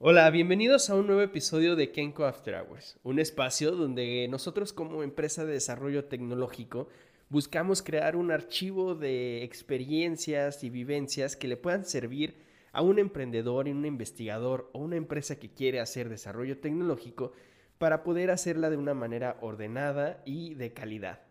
Hola, 0.00 0.30
bienvenidos 0.30 0.90
a 0.90 0.94
un 0.94 1.08
nuevo 1.08 1.22
episodio 1.22 1.74
de 1.74 1.90
Kenko 1.90 2.24
After 2.24 2.54
Hours, 2.54 3.00
un 3.02 3.18
espacio 3.18 3.72
donde 3.72 4.28
nosotros 4.28 4.72
como 4.72 5.02
empresa 5.02 5.44
de 5.44 5.54
desarrollo 5.54 6.04
tecnológico 6.04 6.88
buscamos 7.30 7.82
crear 7.82 8.14
un 8.14 8.30
archivo 8.30 8.94
de 8.94 9.42
experiencias 9.42 10.62
y 10.62 10.70
vivencias 10.70 11.34
que 11.34 11.48
le 11.48 11.56
puedan 11.56 11.84
servir 11.84 12.36
a 12.70 12.80
un 12.80 13.00
emprendedor, 13.00 13.66
un 13.66 13.84
investigador 13.84 14.70
o 14.72 14.78
una 14.78 14.94
empresa 14.94 15.40
que 15.40 15.52
quiere 15.52 15.80
hacer 15.80 16.08
desarrollo 16.08 16.58
tecnológico 16.58 17.32
para 17.78 18.04
poder 18.04 18.30
hacerla 18.30 18.70
de 18.70 18.76
una 18.76 18.94
manera 18.94 19.36
ordenada 19.40 20.22
y 20.24 20.54
de 20.54 20.72
calidad. 20.72 21.22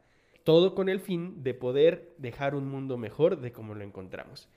Todo 0.43 0.75
con 0.75 0.89
el 0.89 0.99
fin 0.99 1.41
de 1.41 1.53
poder 1.53 2.13
dejar 2.17 2.53
un 2.53 2.67
mundo 2.67 2.97
mejor 2.97 3.39
de 3.39 3.53
como 3.53 3.75
lo 3.75 3.85
encontramos. 3.85 4.49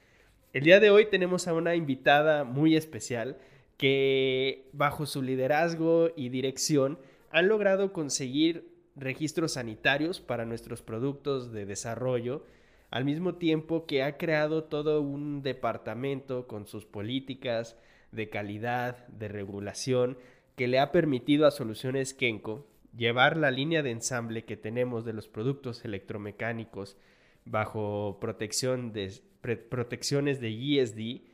El 0.53 0.65
día 0.65 0.81
de 0.81 0.91
hoy 0.91 1.07
tenemos 1.07 1.47
a 1.47 1.55
una 1.55 1.77
invitada 1.77 2.43
muy 2.43 2.75
especial 2.75 3.39
que 3.81 4.69
bajo 4.75 5.07
su 5.07 5.23
liderazgo 5.23 6.11
y 6.15 6.29
dirección 6.29 6.99
han 7.31 7.49
logrado 7.49 7.95
conseguir 7.95 8.69
registros 8.95 9.55
sanitarios 9.55 10.21
para 10.21 10.45
nuestros 10.45 10.83
productos 10.83 11.51
de 11.51 11.65
desarrollo, 11.65 12.45
al 12.91 13.07
mismo 13.07 13.37
tiempo 13.37 13.87
que 13.87 14.03
ha 14.03 14.19
creado 14.19 14.65
todo 14.65 15.01
un 15.01 15.41
departamento 15.41 16.47
con 16.47 16.67
sus 16.67 16.85
políticas 16.85 17.79
de 18.13 18.29
calidad, 18.29 19.09
de 19.09 19.29
regulación, 19.29 20.19
que 20.57 20.69
le 20.69 20.79
ha 20.79 20.93
permitido 20.93 21.47
a 21.47 21.51
Soluciones 21.51 22.13
Kenko 22.13 22.67
llevar 22.95 23.39
la 23.39 23.51
línea 23.51 23.83
de 23.83 23.93
ensamble 23.93 24.45
que 24.45 24.59
tenemos 24.59 25.07
de 25.07 25.15
los 25.15 25.27
productos 25.27 25.87
electromecánicos 25.87 26.99
bajo 27.47 28.19
protección 28.21 28.93
de, 28.93 29.23
protecciones 29.71 30.39
de 30.39 30.51
ESD 30.51 31.30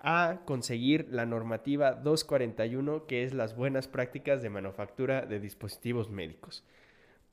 a 0.00 0.40
conseguir 0.44 1.08
la 1.10 1.26
normativa 1.26 1.92
241, 1.92 3.06
que 3.06 3.24
es 3.24 3.34
las 3.34 3.56
buenas 3.56 3.88
prácticas 3.88 4.42
de 4.42 4.50
manufactura 4.50 5.26
de 5.26 5.40
dispositivos 5.40 6.10
médicos. 6.10 6.64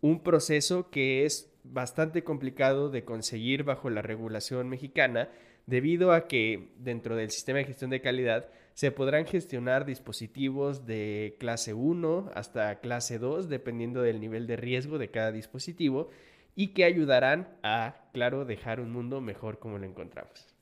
Un 0.01 0.23
proceso 0.23 0.89
que 0.89 1.25
es 1.25 1.51
bastante 1.63 2.23
complicado 2.23 2.89
de 2.89 3.05
conseguir 3.05 3.63
bajo 3.63 3.89
la 3.89 4.01
regulación 4.01 4.69
mexicana, 4.69 5.29
debido 5.67 6.11
a 6.11 6.27
que 6.27 6.69
dentro 6.77 7.15
del 7.15 7.31
sistema 7.31 7.59
de 7.59 7.65
gestión 7.65 7.89
de 7.89 8.01
calidad 8.01 8.49
se 8.73 8.91
podrán 8.91 9.25
gestionar 9.25 9.85
dispositivos 9.85 10.85
de 10.85 11.37
clase 11.39 11.73
1 11.73 12.31
hasta 12.35 12.79
clase 12.81 13.19
2, 13.19 13.47
dependiendo 13.47 14.01
del 14.01 14.19
nivel 14.19 14.47
de 14.47 14.57
riesgo 14.57 14.97
de 14.97 15.11
cada 15.11 15.31
dispositivo, 15.31 16.09
y 16.55 16.69
que 16.69 16.83
ayudarán 16.83 17.57
a, 17.63 18.07
claro, 18.13 18.45
dejar 18.45 18.79
un 18.79 18.91
mundo 18.91 19.21
mejor 19.21 19.59
como 19.59 19.77
lo 19.77 19.85
encontramos 19.85 20.54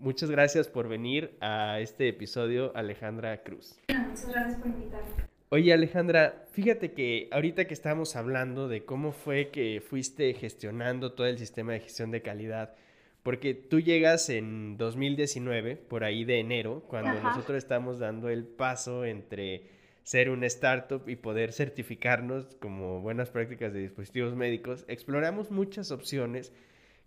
muchas 0.00 0.30
gracias 0.30 0.68
por 0.68 0.88
venir 0.88 1.36
a 1.40 1.78
este 1.80 2.08
episodio, 2.08 2.72
Alejandra 2.74 3.42
Cruz. 3.42 3.78
Muchas 3.88 4.28
gracias 4.28 4.58
por 4.58 4.66
invitarme. 4.68 5.30
Oye, 5.50 5.72
Alejandra, 5.72 6.46
fíjate 6.52 6.92
que 6.92 7.28
ahorita 7.32 7.66
que 7.66 7.74
estamos 7.74 8.16
hablando 8.16 8.68
de 8.68 8.84
cómo 8.84 9.12
fue 9.12 9.50
que 9.50 9.82
fuiste 9.86 10.32
gestionando 10.34 11.12
todo 11.12 11.26
el 11.26 11.38
sistema 11.38 11.72
de 11.72 11.80
gestión 11.80 12.10
de 12.10 12.22
calidad, 12.22 12.74
porque 13.22 13.54
tú 13.54 13.80
llegas 13.80 14.30
en 14.30 14.76
2019, 14.76 15.76
por 15.76 16.04
ahí 16.04 16.24
de 16.24 16.38
enero, 16.38 16.84
cuando 16.86 17.20
nosotros 17.20 17.58
estamos 17.58 17.98
dando 17.98 18.28
el 18.28 18.44
paso 18.44 19.04
entre 19.04 19.64
ser 20.04 20.30
una 20.30 20.46
startup 20.46 21.08
y 21.08 21.16
poder 21.16 21.52
certificarnos 21.52 22.56
como 22.60 23.00
buenas 23.00 23.30
prácticas 23.30 23.72
de 23.72 23.80
dispositivos 23.80 24.34
médicos, 24.34 24.84
exploramos 24.88 25.50
muchas 25.50 25.90
opciones 25.90 26.52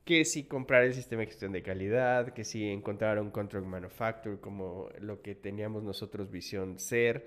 que 0.05 0.25
si 0.25 0.43
comprar 0.43 0.83
el 0.83 0.93
sistema 0.93 1.21
de 1.21 1.27
gestión 1.27 1.51
de 1.53 1.63
calidad, 1.63 2.33
que 2.33 2.43
si 2.43 2.67
encontrar 2.69 3.19
un 3.19 3.31
contract 3.31 3.65
manufacturer 3.65 4.39
como 4.39 4.89
lo 4.99 5.21
que 5.21 5.35
teníamos 5.35 5.83
nosotros 5.83 6.29
visión 6.29 6.79
ser, 6.79 7.25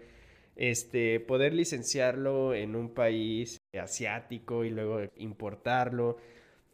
este, 0.57 1.21
poder 1.21 1.55
licenciarlo 1.55 2.55
en 2.55 2.77
un 2.77 2.91
país 2.95 3.59
asiático 3.79 4.65
y 4.65 4.71
luego 4.71 5.01
importarlo. 5.17 6.17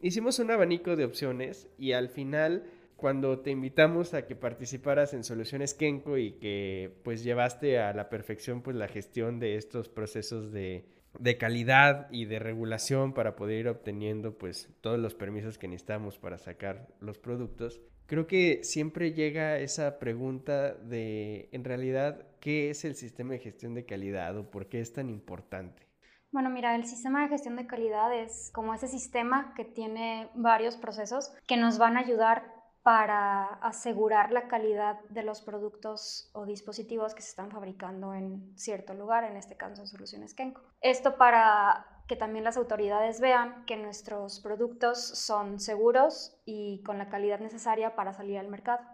Hicimos 0.01 0.39
un 0.39 0.51
abanico 0.51 0.95
de 0.95 1.05
opciones 1.05 1.67
y 1.77 1.93
al 1.93 2.09
final 2.09 2.65
cuando 2.97 3.39
te 3.39 3.51
invitamos 3.51 4.13
a 4.13 4.25
que 4.25 4.35
participaras 4.35 5.13
en 5.13 5.23
Soluciones 5.23 5.73
Kenko 5.73 6.17
y 6.17 6.33
que 6.33 6.91
pues 7.03 7.23
llevaste 7.23 7.79
a 7.79 7.93
la 7.93 8.09
perfección 8.09 8.61
pues 8.61 8.75
la 8.77 8.87
gestión 8.87 9.39
de 9.39 9.55
estos 9.55 9.89
procesos 9.89 10.51
de 10.51 10.85
de 11.19 11.37
calidad 11.37 12.07
y 12.11 12.25
de 12.25 12.39
regulación 12.39 13.13
para 13.13 13.35
poder 13.35 13.59
ir 13.59 13.67
obteniendo 13.67 14.37
pues 14.37 14.69
todos 14.81 14.99
los 14.99 15.15
permisos 15.15 15.57
que 15.57 15.67
necesitamos 15.67 16.17
para 16.17 16.37
sacar 16.37 16.87
los 16.99 17.17
productos, 17.17 17.81
creo 18.05 18.27
que 18.27 18.63
siempre 18.63 19.13
llega 19.13 19.59
esa 19.59 19.99
pregunta 19.99 20.73
de 20.73 21.49
en 21.51 21.63
realidad 21.63 22.27
qué 22.39 22.69
es 22.69 22.85
el 22.85 22.95
sistema 22.95 23.33
de 23.33 23.39
gestión 23.39 23.73
de 23.73 23.85
calidad 23.85 24.37
o 24.37 24.49
por 24.49 24.67
qué 24.67 24.79
es 24.79 24.93
tan 24.93 25.09
importante. 25.09 25.87
Bueno, 26.31 26.49
mira, 26.49 26.75
el 26.75 26.85
sistema 26.85 27.21
de 27.21 27.29
gestión 27.29 27.55
de 27.55 27.67
calidad 27.67 28.11
es 28.11 28.49
como 28.55 28.73
ese 28.73 28.87
sistema 28.87 29.53
que 29.55 29.65
tiene 29.65 30.29
varios 30.33 30.77
procesos 30.77 31.31
que 31.47 31.57
nos 31.57 31.77
van 31.77 31.95
a 31.95 31.99
ayudar 31.99 32.52
para 32.83 33.45
asegurar 33.61 34.33
la 34.33 34.49
calidad 34.49 34.99
de 35.09 35.23
los 35.23 35.41
productos 35.41 36.29
o 36.33 36.45
dispositivos 36.45 37.15
que 37.15 37.21
se 37.21 37.29
están 37.29 37.49
fabricando 37.49 38.13
en 38.13 38.51
cierto 38.57 38.93
lugar, 38.93 39.23
en 39.23 39.37
este 39.37 39.55
caso 39.55 39.81
en 39.81 39.87
Soluciones 39.87 40.33
Kenko. 40.33 40.61
Esto 40.81 41.17
para 41.17 41.87
que 42.07 42.17
también 42.17 42.43
las 42.43 42.57
autoridades 42.57 43.21
vean 43.21 43.65
que 43.65 43.77
nuestros 43.77 44.41
productos 44.41 44.99
son 44.99 45.61
seguros 45.61 46.37
y 46.45 46.83
con 46.83 46.97
la 46.97 47.07
calidad 47.07 47.39
necesaria 47.39 47.95
para 47.95 48.13
salir 48.13 48.37
al 48.37 48.49
mercado. 48.49 48.85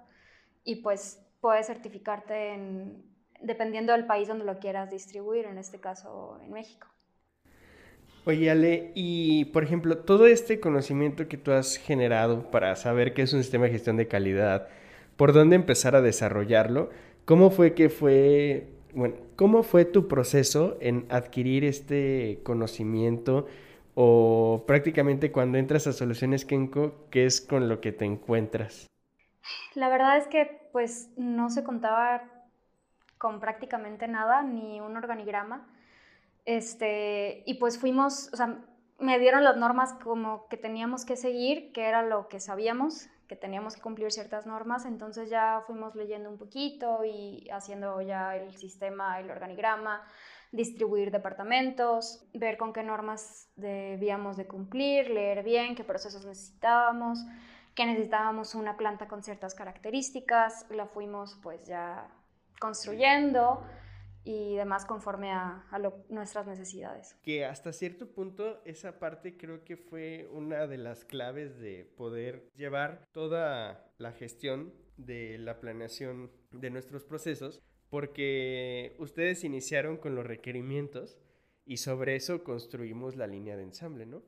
Y 0.63 0.83
pues 0.83 1.25
puedes 1.41 1.65
certificarte 1.65 2.53
en, 2.53 3.03
dependiendo 3.41 3.93
del 3.93 4.05
país 4.05 4.27
donde 4.27 4.45
lo 4.45 4.59
quieras 4.59 4.91
distribuir, 4.91 5.45
en 5.45 5.57
este 5.57 5.79
caso 5.79 6.39
en 6.43 6.51
México. 6.51 6.87
Oye, 8.25 8.51
Ale, 8.51 8.91
y 8.95 9.45
por 9.45 9.63
ejemplo, 9.63 9.97
todo 9.97 10.27
este 10.27 10.59
conocimiento 10.59 11.27
que 11.27 11.37
tú 11.37 11.51
has 11.51 11.77
generado 11.77 12.51
para 12.51 12.75
saber 12.75 13.13
qué 13.13 13.21
es 13.21 13.33
un 13.33 13.41
sistema 13.41 13.65
de 13.65 13.71
gestión 13.71 13.97
de 13.97 14.07
calidad, 14.07 14.67
por 15.15 15.33
dónde 15.33 15.55
empezar 15.55 15.95
a 15.95 16.01
desarrollarlo, 16.01 16.89
¿cómo 17.25 17.49
fue 17.49 17.73
que 17.73 17.89
fue, 17.89 18.67
bueno, 18.93 19.15
cómo 19.35 19.63
fue 19.63 19.85
tu 19.85 20.07
proceso 20.07 20.77
en 20.81 21.05
adquirir 21.09 21.63
este 21.63 22.41
conocimiento 22.43 23.47
o 23.95 24.63
prácticamente 24.67 25.31
cuando 25.31 25.57
entras 25.57 25.87
a 25.87 25.93
Soluciones 25.93 26.45
Kenko, 26.45 27.07
qué 27.09 27.25
es 27.25 27.41
con 27.41 27.69
lo 27.69 27.81
que 27.81 27.91
te 27.91 28.05
encuentras? 28.05 28.87
La 29.75 29.89
verdad 29.89 30.17
es 30.17 30.27
que 30.27 30.69
pues 30.71 31.09
no 31.17 31.49
se 31.49 31.63
contaba 31.63 32.23
con 33.17 33.39
prácticamente 33.39 34.07
nada, 34.07 34.43
ni 34.43 34.79
un 34.81 34.95
organigrama 34.95 35.67
este, 36.45 37.43
y 37.45 37.55
pues 37.55 37.79
fuimos, 37.79 38.29
o 38.33 38.37
sea, 38.37 38.59
me 38.99 39.19
dieron 39.19 39.43
las 39.43 39.57
normas 39.57 39.93
como 39.93 40.47
que 40.47 40.57
teníamos 40.57 41.05
que 41.05 41.15
seguir, 41.15 41.71
que 41.71 41.85
era 41.85 42.03
lo 42.03 42.27
que 42.27 42.39
sabíamos, 42.39 43.07
que 43.27 43.35
teníamos 43.35 43.75
que 43.75 43.81
cumplir 43.81 44.11
ciertas 44.11 44.45
normas, 44.45 44.85
entonces 44.85 45.29
ya 45.29 45.63
fuimos 45.67 45.95
leyendo 45.95 46.29
un 46.29 46.37
poquito 46.37 47.05
y 47.05 47.47
haciendo 47.51 48.01
ya 48.01 48.35
el 48.35 48.55
sistema, 48.55 49.19
el 49.19 49.29
organigrama, 49.29 50.03
distribuir 50.51 51.11
departamentos, 51.11 52.25
ver 52.33 52.57
con 52.57 52.73
qué 52.73 52.83
normas 52.83 53.49
debíamos 53.55 54.35
de 54.35 54.47
cumplir, 54.47 55.11
leer 55.11 55.43
bien 55.43 55.75
qué 55.75 55.83
procesos 55.83 56.25
necesitábamos, 56.25 57.19
que 57.75 57.85
necesitábamos 57.85 58.55
una 58.55 58.75
planta 58.75 59.07
con 59.07 59.21
ciertas 59.23 59.53
características, 59.53 60.65
la 60.71 60.87
fuimos 60.87 61.39
pues 61.43 61.63
ya 61.65 62.07
construyendo 62.59 63.63
y 64.23 64.55
demás 64.55 64.85
conforme 64.85 65.31
a, 65.31 65.65
nuestras 66.09 66.47
necesidades. 66.47 67.15
Que 67.23 67.45
hasta 67.45 67.73
cierto 67.73 68.07
punto 68.07 68.61
esa 68.65 68.99
parte 68.99 69.37
creo 69.37 69.63
que 69.63 69.77
fue 69.77 70.27
una 70.31 70.67
de 70.67 70.77
las 70.77 71.05
claves 71.05 71.59
de 71.59 71.85
poder 71.97 72.49
llevar 72.55 73.07
toda 73.11 73.91
la 73.97 74.11
gestión 74.11 74.73
de 74.97 75.37
la 75.37 75.59
planeación 75.59 76.31
de 76.51 76.69
nuestros 76.69 77.05
procesos, 77.05 77.61
porque 77.89 78.95
ustedes 78.99 79.43
iniciaron 79.43 79.97
con 79.97 80.15
los 80.15 80.25
requerimientos 80.25 81.17
y 81.65 81.77
sobre 81.77 82.15
eso 82.15 82.43
construimos 82.43 83.15
la 83.15 83.27
línea 83.27 83.55
de 83.55 83.63
ensamble, 83.63 84.05
¿no? 84.05 84.23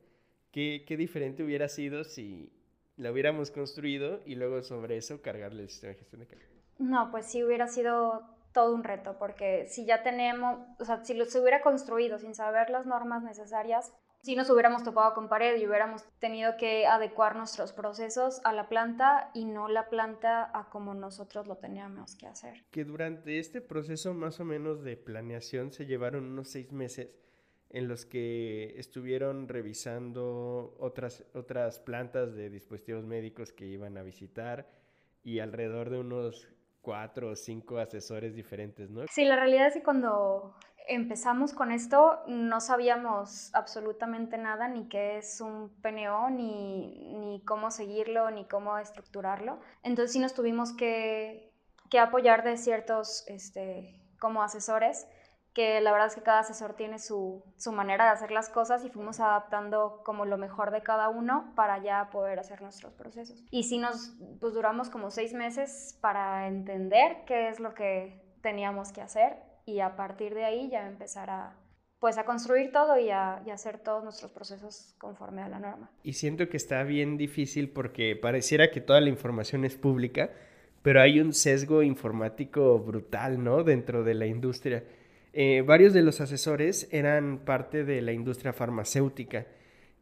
¿Qué, 0.50 0.84
qué 0.86 0.96
diferente 0.96 1.42
hubiera 1.42 1.68
sido 1.68 2.04
si 2.04 2.52
la 2.96 3.10
hubiéramos 3.10 3.50
construido 3.50 4.20
y 4.24 4.34
luego 4.34 4.62
sobre 4.62 4.96
eso 4.96 5.22
cargarle 5.22 5.62
el 5.62 5.70
sistema 5.70 5.92
de 5.92 5.98
gestión 5.98 6.20
de 6.20 6.26
calidad? 6.26 6.48
No, 6.78 7.10
pues 7.10 7.26
sí 7.26 7.42
hubiera 7.42 7.68
sido 7.68 8.22
todo 8.52 8.74
un 8.74 8.84
reto, 8.84 9.16
porque 9.18 9.66
si 9.68 9.84
ya 9.86 10.02
tenemos, 10.02 10.60
o 10.78 10.84
sea, 10.84 11.04
si 11.04 11.18
se 11.24 11.40
hubiera 11.40 11.62
construido 11.62 12.18
sin 12.18 12.34
saber 12.34 12.70
las 12.70 12.86
normas 12.86 13.22
necesarias, 13.22 13.92
si 14.22 14.36
nos 14.36 14.48
hubiéramos 14.50 14.84
topado 14.84 15.14
con 15.14 15.28
pared 15.28 15.60
y 15.60 15.66
hubiéramos 15.66 16.04
tenido 16.20 16.56
que 16.56 16.86
adecuar 16.86 17.34
nuestros 17.34 17.72
procesos 17.72 18.40
a 18.44 18.52
la 18.52 18.68
planta 18.68 19.30
y 19.34 19.44
no 19.44 19.68
la 19.68 19.88
planta 19.88 20.48
a 20.56 20.70
como 20.70 20.94
nosotros 20.94 21.48
lo 21.48 21.56
teníamos 21.56 22.14
que 22.14 22.28
hacer. 22.28 22.64
Que 22.70 22.84
durante 22.84 23.40
este 23.40 23.60
proceso 23.60 24.14
más 24.14 24.38
o 24.38 24.44
menos 24.44 24.84
de 24.84 24.96
planeación 24.96 25.72
se 25.72 25.86
llevaron 25.86 26.24
unos 26.24 26.48
seis 26.48 26.70
meses 26.70 27.08
en 27.70 27.88
los 27.88 28.06
que 28.06 28.74
estuvieron 28.78 29.48
revisando 29.48 30.76
otras, 30.78 31.24
otras 31.34 31.80
plantas 31.80 32.34
de 32.34 32.48
dispositivos 32.48 33.04
médicos 33.04 33.52
que 33.52 33.66
iban 33.66 33.96
a 33.96 34.02
visitar 34.02 34.70
y 35.24 35.40
alrededor 35.40 35.90
de 35.90 35.98
unos 35.98 36.48
cuatro 36.82 37.30
o 37.30 37.36
cinco 37.36 37.78
asesores 37.78 38.34
diferentes, 38.34 38.90
¿no? 38.90 39.06
Sí, 39.08 39.24
la 39.24 39.36
realidad 39.36 39.68
es 39.68 39.74
que 39.74 39.82
cuando 39.82 40.54
empezamos 40.88 41.52
con 41.52 41.70
esto 41.70 42.18
no 42.26 42.60
sabíamos 42.60 43.54
absolutamente 43.54 44.36
nada, 44.36 44.68
ni 44.68 44.88
qué 44.88 45.18
es 45.18 45.40
un 45.40 45.70
PNO, 45.80 46.30
ni, 46.30 47.14
ni 47.14 47.44
cómo 47.44 47.70
seguirlo, 47.70 48.30
ni 48.30 48.46
cómo 48.46 48.76
estructurarlo. 48.78 49.60
Entonces 49.82 50.12
sí 50.12 50.18
nos 50.18 50.34
tuvimos 50.34 50.74
que, 50.74 51.52
que 51.88 51.98
apoyar 51.98 52.42
de 52.42 52.56
ciertos 52.56 53.24
este, 53.28 54.02
como 54.18 54.42
asesores 54.42 55.06
que 55.54 55.80
la 55.80 55.92
verdad 55.92 56.08
es 56.08 56.14
que 56.14 56.22
cada 56.22 56.40
asesor 56.40 56.74
tiene 56.74 56.98
su, 56.98 57.42
su, 57.56 57.72
manera 57.72 58.04
de 58.06 58.10
hacer 58.12 58.30
las 58.30 58.48
cosas 58.48 58.84
y 58.84 58.90
fuimos 58.90 59.20
adaptando 59.20 60.00
como 60.04 60.24
lo 60.24 60.38
mejor 60.38 60.70
de 60.70 60.82
cada 60.82 61.08
uno 61.10 61.52
para 61.54 61.82
ya 61.82 62.08
poder 62.10 62.38
hacer 62.38 62.62
nuestros 62.62 62.94
procesos. 62.94 63.44
Y 63.50 63.64
sí 63.64 63.78
nos, 63.78 64.14
pues 64.40 64.54
duramos 64.54 64.88
como 64.88 65.10
seis 65.10 65.34
meses 65.34 65.98
para 66.00 66.48
entender 66.48 67.24
qué 67.26 67.48
es 67.48 67.60
lo 67.60 67.74
que 67.74 68.22
teníamos 68.40 68.92
que 68.92 69.02
hacer 69.02 69.36
y 69.66 69.80
a 69.80 69.94
partir 69.94 70.34
de 70.34 70.44
ahí 70.44 70.70
ya 70.70 70.88
empezar 70.88 71.28
a, 71.28 71.56
pues 71.98 72.16
a 72.16 72.24
construir 72.24 72.72
todo 72.72 72.98
y 72.98 73.10
a, 73.10 73.42
y 73.46 73.50
a, 73.50 73.54
hacer 73.54 73.78
todos 73.78 74.02
nuestros 74.02 74.32
procesos 74.32 74.94
conforme 74.98 75.42
a 75.42 75.48
la 75.48 75.58
norma. 75.58 75.90
Y 76.02 76.14
siento 76.14 76.48
que 76.48 76.56
está 76.56 76.82
bien 76.82 77.18
difícil 77.18 77.70
porque 77.70 78.16
pareciera 78.16 78.70
que 78.70 78.80
toda 78.80 79.02
la 79.02 79.10
información 79.10 79.66
es 79.66 79.76
pública, 79.76 80.30
pero 80.80 81.02
hay 81.02 81.20
un 81.20 81.34
sesgo 81.34 81.82
informático 81.82 82.78
brutal, 82.78 83.44
¿no? 83.44 83.62
Dentro 83.62 84.02
de 84.02 84.14
la 84.14 84.26
industria 84.26 84.82
eh, 85.32 85.62
varios 85.66 85.92
de 85.92 86.02
los 86.02 86.20
asesores 86.20 86.88
eran 86.92 87.38
parte 87.44 87.84
de 87.84 88.02
la 88.02 88.12
industria 88.12 88.52
farmacéutica 88.52 89.46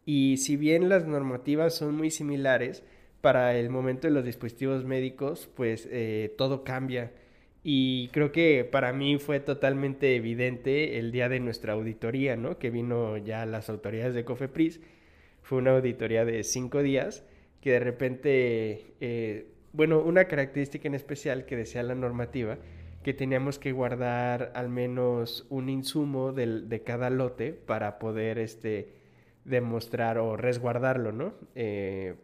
y 0.05 0.39
si 0.39 0.57
bien 0.57 0.89
las 0.89 1.07
normativas 1.07 1.75
son 1.75 1.95
muy 1.95 2.11
similares, 2.11 2.83
para 3.21 3.57
el 3.57 3.71
momento 3.71 4.09
de 4.09 4.15
los 4.15 4.25
dispositivos 4.25 4.85
médicos, 4.85 5.49
pues 5.55 5.89
eh, 5.91 6.35
todo 6.39 6.65
cambia. 6.65 7.13
Y 7.63 8.09
creo 8.09 8.33
que 8.33 8.65
para 8.65 8.93
mí 8.93 9.19
fue 9.19 9.41
totalmente 9.41 10.17
evidente 10.17 10.99
el 10.99 11.13
día 11.13 11.29
de 11.29 11.41
nuestra 11.41 11.75
auditoría, 11.75 12.37
¿no? 12.37 12.59
Que 12.59 12.71
vino 12.71 13.19
ya 13.19 13.45
las 13.45 13.69
autoridades 13.69 14.15
de 14.15 14.25
Cofepris. 14.25 14.81
Fue 15.43 15.59
una 15.59 15.73
auditoría 15.73 16.25
de 16.25 16.43
cinco 16.43 16.83
días 16.83 17.25
que 17.61 17.73
de 17.73 17.81
repente, 17.81 18.95
eh, 19.01 19.49
bueno, 19.73 20.01
una 20.01 20.25
característica 20.25 20.89
en 20.89 20.95
especial 20.95 21.45
que 21.45 21.57
decía 21.57 21.83
la 21.83 21.95
normativa 21.95 22.59
que 23.03 23.15
teníamos 23.15 23.59
que 23.59 23.73
guardar 23.73 24.53
al 24.55 24.69
menos 24.69 25.47
un 25.49 25.69
insumo 25.69 26.33
de 26.33 26.83
cada 26.85 27.11
lote 27.11 27.53
para 27.53 27.99
poder 27.99 28.39
este, 28.39 29.01
demostrar 29.45 30.19
o 30.19 30.37
resguardarlo, 30.37 31.13
¿no? 31.13 31.35
Eh, 31.55 32.15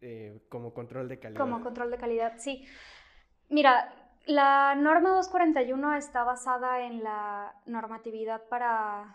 eh, 0.00 0.40
como 0.48 0.72
control 0.72 1.08
de 1.08 1.18
calidad. 1.18 1.40
Como 1.40 1.60
control 1.60 1.90
de 1.90 1.98
calidad, 1.98 2.34
sí. 2.38 2.64
Mira, 3.48 3.92
la 4.26 4.74
norma 4.76 5.10
241 5.10 5.96
está 5.96 6.22
basada 6.22 6.82
en 6.82 7.02
la 7.02 7.54
normatividad 7.66 8.42
para, 8.48 9.14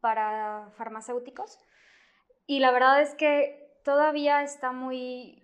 para 0.00 0.70
farmacéuticos 0.76 1.58
y 2.46 2.60
la 2.60 2.70
verdad 2.70 3.00
es 3.00 3.14
que 3.14 3.80
todavía 3.84 4.42
está 4.42 4.70
muy 4.70 5.43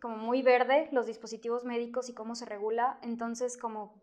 como 0.00 0.16
muy 0.16 0.42
verde 0.42 0.88
los 0.92 1.06
dispositivos 1.06 1.64
médicos 1.64 2.08
y 2.08 2.14
cómo 2.14 2.34
se 2.34 2.46
regula, 2.46 2.98
entonces 3.02 3.56
como 3.56 3.94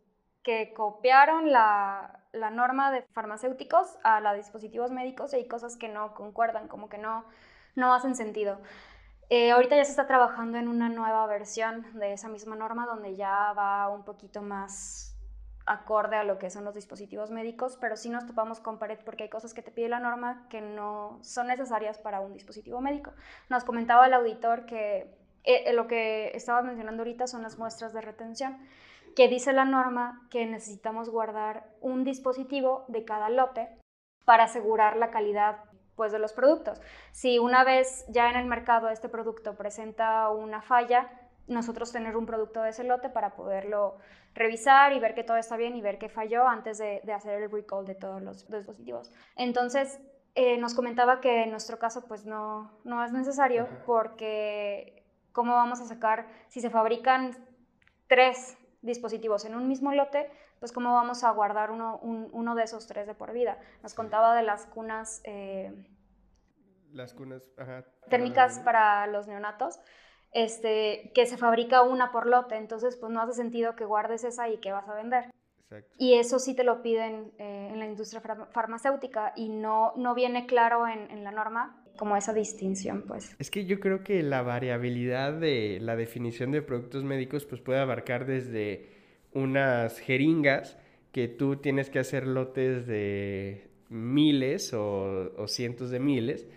que 0.44 0.74
copiaron 0.74 1.52
la, 1.52 2.24
la 2.32 2.50
norma 2.50 2.92
de 2.92 3.02
farmacéuticos 3.14 3.98
a 4.04 4.22
la 4.22 4.32
de 4.32 4.38
dispositivos 4.38 4.92
médicos 4.92 5.34
y 5.34 5.38
hay 5.38 5.48
cosas 5.48 5.76
que 5.76 5.90
no 5.90 6.14
concuerdan, 6.14 6.68
como 6.68 6.88
que 6.88 6.98
no, 6.98 7.26
no 7.76 7.94
hacen 7.94 8.16
sentido. 8.16 8.60
Eh, 9.30 9.52
ahorita 9.52 9.76
ya 9.76 9.84
se 9.84 9.92
está 9.92 10.08
trabajando 10.08 10.58
en 10.58 10.70
una 10.70 10.88
nueva 10.88 11.28
versión 11.28 11.86
de 12.00 12.14
esa 12.14 12.30
misma 12.30 12.56
norma 12.56 12.86
donde 12.86 13.18
ya 13.18 13.52
va 13.54 13.90
un 13.90 14.06
poquito 14.06 14.42
más 14.42 15.18
acorde 15.66 16.16
a 16.16 16.24
lo 16.24 16.40
que 16.40 16.50
son 16.50 16.64
los 16.64 16.74
dispositivos 16.74 17.30
médicos, 17.30 17.78
pero 17.82 17.98
sí 17.98 18.10
nos 18.10 18.26
topamos 18.26 18.62
con 18.62 18.80
pared 18.80 19.00
porque 19.04 19.24
hay 19.24 19.30
cosas 19.30 19.54
que 19.54 19.62
te 19.62 19.72
pide 19.72 19.90
la 19.90 20.00
norma 20.00 20.48
que 20.50 20.62
no 20.62 21.20
son 21.22 21.48
necesarias 21.48 21.98
para 21.98 22.22
un 22.22 22.34
dispositivo 22.34 22.80
médico. 22.80 23.12
Nos 23.50 23.66
comentaba 23.66 24.08
el 24.08 24.14
auditor 24.14 24.66
que 24.66 25.17
eh, 25.48 25.64
eh, 25.66 25.74
lo 25.74 25.88
que 25.88 26.32
estaba 26.36 26.62
mencionando 26.62 27.04
ahorita 27.04 27.26
son 27.26 27.42
las 27.42 27.58
muestras 27.58 27.94
de 27.94 28.02
retención, 28.02 28.58
que 29.16 29.30
dice 29.30 29.54
la 29.54 29.64
norma 29.64 30.28
que 30.30 30.46
necesitamos 30.46 31.10
guardar 31.10 31.64
un 31.80 32.04
dispositivo 32.04 32.84
de 32.90 33.06
cada 33.06 33.30
lote 33.30 33.70
para 34.26 34.44
asegurar 34.44 34.98
la 34.98 35.10
calidad 35.10 35.64
pues, 35.96 36.12
de 36.12 36.20
los 36.20 36.34
productos. 36.34 36.82
Si 37.14 37.40
una 37.40 37.64
vez 37.64 38.06
ya 38.10 38.30
en 38.30 38.36
el 38.36 38.46
mercado 38.46 38.90
este 38.90 39.08
producto 39.08 39.56
presenta 39.56 40.30
una 40.30 40.62
falla, 40.62 41.10
nosotros 41.48 41.94
tener 41.94 42.18
un 42.18 42.26
producto 42.26 42.62
de 42.62 42.72
ese 42.72 42.84
lote 42.84 43.08
para 43.08 43.38
poderlo 43.38 44.00
revisar 44.36 44.92
y 44.92 45.00
ver 45.00 45.16
que 45.16 45.24
todo 45.24 45.38
está 45.38 45.56
bien 45.56 45.78
y 45.78 45.82
ver 45.82 45.98
qué 45.98 46.10
falló 46.10 46.46
antes 46.46 46.78
de, 46.78 47.02
hacer 47.14 47.42
el 47.42 47.50
recall 47.50 47.86
de 47.86 47.96
todos 47.96 48.22
los, 48.22 48.52
dispositivos. 48.52 49.14
Entonces, 49.38 50.02
eh, 50.36 50.58
nos 50.58 50.74
comentaba 50.74 51.22
que 51.22 51.44
en 51.44 51.52
nuestro 51.52 51.80
caso 51.80 52.06
pues 52.06 52.26
no, 52.26 52.78
no 52.84 53.06
es 53.06 53.14
necesario 53.14 53.70
porque 53.86 55.07
¿Cómo 55.38 55.54
vamos 55.54 55.80
a 55.82 55.86
sacar, 55.86 56.26
si 56.48 56.62
se 56.62 56.72
fabrican 56.72 57.38
tres 58.08 58.58
dispositivos 58.82 59.46
en 59.46 59.54
un 59.54 59.68
mismo 59.68 59.92
lote, 59.92 60.32
pues 60.58 60.72
cómo 60.72 60.96
vamos 60.96 61.24
a 61.24 61.30
guardar 61.30 61.70
uno, 61.70 62.00
uno 62.02 62.56
de 62.56 62.64
esos 62.64 62.88
tres 62.88 63.06
de 63.06 63.14
por 63.14 63.34
vida? 63.34 63.60
Nos 63.84 63.94
contaba 63.94 64.36
de 64.36 64.42
las 64.42 64.66
cunas... 64.66 65.22
Eh, 65.26 65.72
las 66.92 67.14
cunas 67.14 67.52
térmicas 68.10 68.58
para 68.62 69.06
los 69.06 69.28
neonatos, 69.28 69.80
este, 70.32 71.12
que 71.14 71.28
se 71.28 71.38
fabrica 71.38 71.84
una 71.84 72.12
por 72.12 72.26
lote, 72.26 72.56
entonces 72.56 72.96
pues 72.96 73.12
no 73.12 73.22
hace 73.22 73.34
sentido 73.34 73.76
que 73.76 73.86
guardes 73.86 74.24
esa 74.24 74.50
y 74.50 74.58
que 74.58 74.72
vas 74.72 74.90
a 74.90 74.96
vender. 74.96 75.30
Y 76.00 76.16
eso 76.16 76.40
sí 76.40 76.56
te 76.56 76.64
lo 76.64 76.82
piden 76.82 77.32
eh, 77.38 77.70
en 77.72 77.78
la 77.78 77.86
industria 77.86 78.22
farmacéutica 78.50 79.34
y 79.36 79.50
no, 79.50 79.94
no 79.98 80.16
viene 80.16 80.48
claro 80.48 80.88
en, 80.88 81.12
en 81.12 81.24
la 81.24 81.30
norma 81.30 81.84
como 81.98 82.16
esa 82.16 82.34
distinción, 82.34 83.04
pues. 83.08 83.36
Es 83.40 83.52
que 83.52 83.66
yo 83.66 83.80
creo 83.80 84.04
que 84.04 84.24
la 84.24 84.42
variabilidad 84.42 85.34
de 85.34 85.80
la 85.82 85.96
definición 85.96 86.52
de 86.52 86.62
productos 86.62 87.04
médicos 87.04 87.46
pues 87.46 87.62
puede 87.62 87.80
abarcar 87.80 88.26
desde 88.26 88.86
unas 89.34 90.00
jeringas 90.00 90.78
que 91.12 91.28
tú 91.28 91.58
tienes 91.58 91.90
que 91.90 92.00
hacer 92.00 92.28
lotes 92.28 92.88
de 92.88 93.68
miles 93.90 94.74
o, 94.74 95.48
cientos 95.48 95.90
de 95.90 96.00
miles 96.00 96.48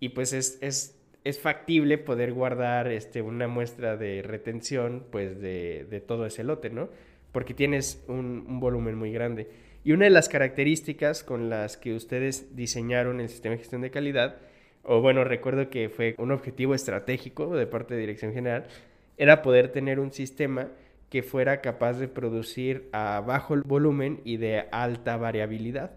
y 0.00 0.10
pues 0.10 0.32
es, 0.32 0.58
es, 0.60 0.98
es, 1.24 1.38
factible 1.38 1.98
poder 1.98 2.32
guardar 2.32 2.88
este, 2.88 3.22
una 3.22 3.48
muestra 3.48 3.96
de 3.96 4.22
retención 4.22 5.04
pues 5.10 5.40
de, 5.40 5.86
de 5.88 6.00
todo 6.00 6.26
ese 6.26 6.44
lote, 6.44 6.70
¿no? 6.70 6.88
Porque 7.32 7.54
tienes 7.54 8.02
un, 8.08 8.44
un 8.48 8.60
volumen 8.60 8.94
muy 8.96 9.12
grande. 9.12 9.48
Y 9.84 9.92
una 9.92 10.04
de 10.04 10.10
las 10.10 10.28
características 10.28 11.22
con 11.22 11.50
las 11.50 11.76
que 11.76 11.94
ustedes 11.94 12.56
diseñaron 12.56 13.20
el 13.20 13.28
sistema 13.28 13.52
de 13.52 13.58
gestión 13.58 13.82
de 13.82 13.90
calidad 13.90 14.38
o 14.90 15.02
bueno, 15.02 15.22
recuerdo 15.22 15.68
que 15.68 15.90
fue 15.90 16.14
un 16.16 16.32
objetivo 16.32 16.74
estratégico 16.74 17.54
de 17.54 17.66
parte 17.66 17.92
de 17.92 18.00
Dirección 18.00 18.32
General, 18.32 18.66
era 19.18 19.42
poder 19.42 19.70
tener 19.70 20.00
un 20.00 20.12
sistema 20.12 20.68
que 21.10 21.22
fuera 21.22 21.60
capaz 21.60 21.98
de 21.98 22.08
producir 22.08 22.88
a 22.92 23.20
bajo 23.20 23.54
volumen 23.66 24.22
y 24.24 24.38
de 24.38 24.64
alta 24.72 25.18
variabilidad, 25.18 25.90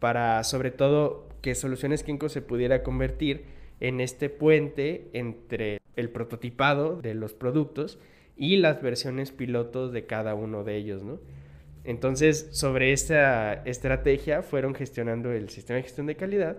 para 0.00 0.42
sobre 0.42 0.72
todo 0.72 1.28
que 1.42 1.54
Soluciones 1.54 2.02
Kinko 2.02 2.28
se 2.28 2.42
pudiera 2.42 2.82
convertir 2.82 3.44
en 3.78 4.00
este 4.00 4.30
puente 4.30 5.10
entre 5.12 5.80
el 5.94 6.10
prototipado 6.10 7.00
de 7.00 7.14
los 7.14 7.34
productos 7.34 8.00
y 8.36 8.56
las 8.56 8.82
versiones 8.82 9.30
pilotos 9.30 9.92
de 9.92 10.06
cada 10.06 10.34
uno 10.34 10.64
de 10.64 10.74
ellos, 10.76 11.04
¿no? 11.04 11.20
Entonces, 11.84 12.48
sobre 12.50 12.92
esta 12.92 13.62
estrategia 13.64 14.42
fueron 14.42 14.74
gestionando 14.74 15.30
el 15.30 15.50
sistema 15.50 15.76
de 15.76 15.84
gestión 15.84 16.06
de 16.06 16.16
calidad, 16.16 16.58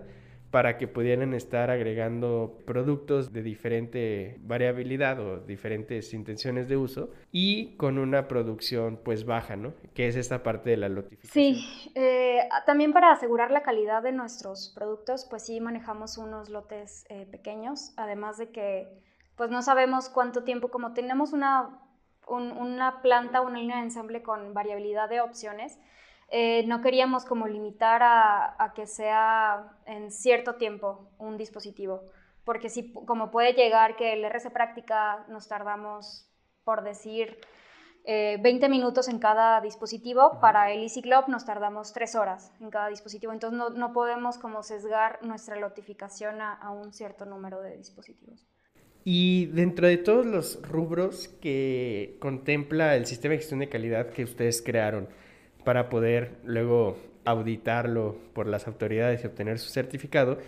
para 0.56 0.78
que 0.78 0.88
pudieran 0.88 1.34
estar 1.34 1.70
agregando 1.70 2.62
productos 2.64 3.30
de 3.30 3.42
diferente 3.42 4.38
variabilidad 4.40 5.20
o 5.20 5.40
diferentes 5.40 6.14
intenciones 6.14 6.66
de 6.66 6.78
uso 6.78 7.10
y 7.30 7.76
con 7.76 7.98
una 7.98 8.26
producción 8.26 8.98
pues 9.04 9.26
baja, 9.26 9.56
¿no? 9.56 9.74
Que 9.92 10.08
es 10.08 10.16
esta 10.16 10.42
parte 10.42 10.70
de 10.70 10.78
la 10.78 10.88
lotificación. 10.88 11.30
Sí, 11.30 11.92
eh, 11.94 12.48
también 12.64 12.94
para 12.94 13.12
asegurar 13.12 13.50
la 13.50 13.62
calidad 13.62 14.02
de 14.02 14.12
nuestros 14.12 14.72
productos, 14.74 15.26
pues 15.28 15.44
sí 15.44 15.60
manejamos 15.60 16.16
unos 16.16 16.48
lotes 16.48 17.04
eh, 17.10 17.26
pequeños, 17.30 17.92
además 17.98 18.38
de 18.38 18.48
que 18.48 18.88
pues 19.36 19.50
no 19.50 19.60
sabemos 19.60 20.08
cuánto 20.08 20.42
tiempo, 20.42 20.68
como 20.68 20.94
tenemos 20.94 21.34
una, 21.34 21.82
una 22.28 23.02
planta, 23.02 23.42
una 23.42 23.58
línea 23.58 23.76
de 23.76 23.82
ensamble 23.82 24.22
con 24.22 24.54
variabilidad 24.54 25.10
de 25.10 25.20
opciones, 25.20 25.78
eh, 26.28 26.64
no 26.66 26.80
queríamos 26.80 27.24
como 27.24 27.46
limitar 27.46 28.02
a, 28.02 28.72
que 28.74 28.86
sea 28.86 29.78
en 29.86 30.10
cierto 30.10 30.56
tiempo 30.56 31.08
un 31.18 31.36
dispositivo, 31.36 32.02
porque 32.44 32.68
si 32.68 32.92
como 32.92 33.30
puede 33.30 33.52
llegar 33.52 33.96
que 33.96 34.12
el 34.12 34.24
RC 34.24 34.50
práctica 34.50 35.24
nos 35.28 35.46
tardamos, 35.46 36.28
por 36.64 36.82
decir, 36.82 37.38
20 38.04 38.66
eh, 38.66 38.68
minutos 38.68 39.08
en 39.08 39.18
cada 39.18 39.60
dispositivo, 39.60 40.38
para 40.40 40.72
el 40.72 40.82
EasyClub 40.82 41.28
nos 41.28 41.44
tardamos 41.44 41.92
3 41.92 42.14
horas 42.16 42.52
en 42.60 42.70
cada 42.70 42.88
dispositivo, 42.88 43.32
entonces 43.32 43.56
no, 43.56 43.70
no 43.70 43.92
podemos 43.92 44.38
como 44.38 44.62
sesgar 44.62 45.20
nuestra 45.22 45.58
notificación 45.58 46.40
a, 46.40 46.54
a 46.54 46.70
un 46.70 46.92
cierto 46.92 47.24
número 47.24 47.60
de 47.62 47.76
dispositivos. 47.76 48.46
Y 49.04 49.46
dentro 49.46 49.86
de 49.86 49.98
todos 49.98 50.26
los 50.26 50.60
rubros 50.68 51.28
que 51.40 52.16
contempla 52.20 52.96
el 52.96 53.06
sistema 53.06 53.32
de 53.32 53.38
gestión 53.38 53.60
de 53.60 53.68
calidad 53.68 54.10
que 54.10 54.24
ustedes 54.24 54.60
crearon 54.60 55.08
para 55.66 55.88
poder 55.88 56.38
luego 56.44 56.96
auditarlo 57.24 58.16
por 58.34 58.46
las 58.46 58.68
autoridades 58.68 59.24
y 59.24 59.26
obtener 59.26 59.58
su 59.58 59.68
certificado, 59.70 60.38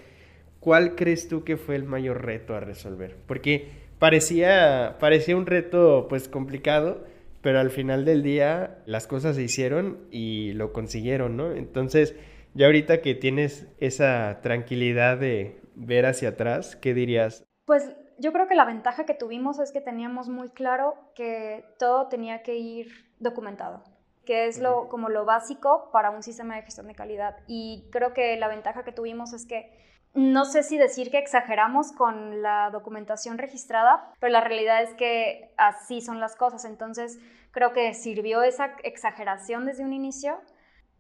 ¿cuál 0.61 0.95
crees 0.95 1.27
tú 1.27 1.43
que 1.43 1.57
fue 1.57 1.75
el 1.75 1.83
mayor 1.83 2.25
reto 2.25 2.55
a 2.55 2.61
resolver? 2.61 3.17
Porque 3.27 3.69
parecía, 3.99 4.97
parecía 5.01 5.37
un 5.37 5.47
reto 5.47 6.07
pues 6.09 6.29
complicado, 6.29 7.05
pero 7.41 7.59
al 7.59 7.71
final 7.71 8.05
del 8.05 8.23
día 8.23 8.79
las 8.87 9.09
cosas 9.09 9.35
se 9.35 9.43
hicieron 9.43 9.99
y 10.13 10.53
lo 10.53 10.73
consiguieron, 10.73 11.37
¿no? 11.37 11.51
Entonces, 11.51 12.15
ya 12.55 12.67
ahorita 12.67 13.03
que 13.03 13.17
tienes 13.17 13.67
esa 13.81 14.39
tranquilidad 14.41 15.19
de 15.19 15.61
ver 15.75 16.07
hacia 16.07 16.29
atrás, 16.29 16.77
¿qué 16.77 16.95
dirías? 16.95 17.45
Pues 17.65 17.93
yo 18.21 18.33
creo 18.33 18.47
que 18.47 18.55
la 18.55 18.65
ventaja 18.65 19.05
que 19.05 19.15
tuvimos 19.15 19.59
es 19.59 19.73
que 19.73 19.81
teníamos 19.81 20.29
muy 20.29 20.51
claro 20.51 20.95
que 21.17 21.65
todo 21.77 22.07
tenía 22.07 22.45
que 22.45 22.57
ir 22.57 22.87
documentado, 23.19 23.83
que 24.29 24.47
es 24.47 24.59
lo, 24.59 24.91
como 24.91 25.09
lo 25.09 25.25
básico 25.25 25.89
para 25.91 26.11
un 26.11 26.23
sistema 26.23 26.55
de 26.57 26.61
gestión 26.61 26.87
de 26.87 26.95
calidad. 26.95 27.39
Y 27.47 27.89
creo 27.91 28.13
que 28.13 28.37
la 28.37 28.47
ventaja 28.47 28.85
que 28.85 28.93
tuvimos 28.93 29.33
es 29.33 29.47
que 29.47 29.73
no 30.13 30.45
sé 30.45 30.63
si 30.63 30.77
decir 30.77 31.11
que 31.11 31.17
exageramos 31.17 31.93
con 31.93 32.43
la 32.43 32.69
documentación 32.69 33.39
registrada, 33.39 34.13
pero 34.21 34.31
la 34.31 34.43
realidad 34.43 34.83
es 34.83 34.93
que 34.93 35.55
así 35.57 36.03
son 36.03 36.21
las 36.21 36.37
cosas. 36.37 36.67
Entonces, 36.67 37.19
creo 37.53 37.73
que 37.73 37.95
sirvió 37.95 38.43
esa 38.43 38.77
exageración 38.83 39.65
desde 39.65 39.83
un 39.83 39.95
inicio 39.95 40.39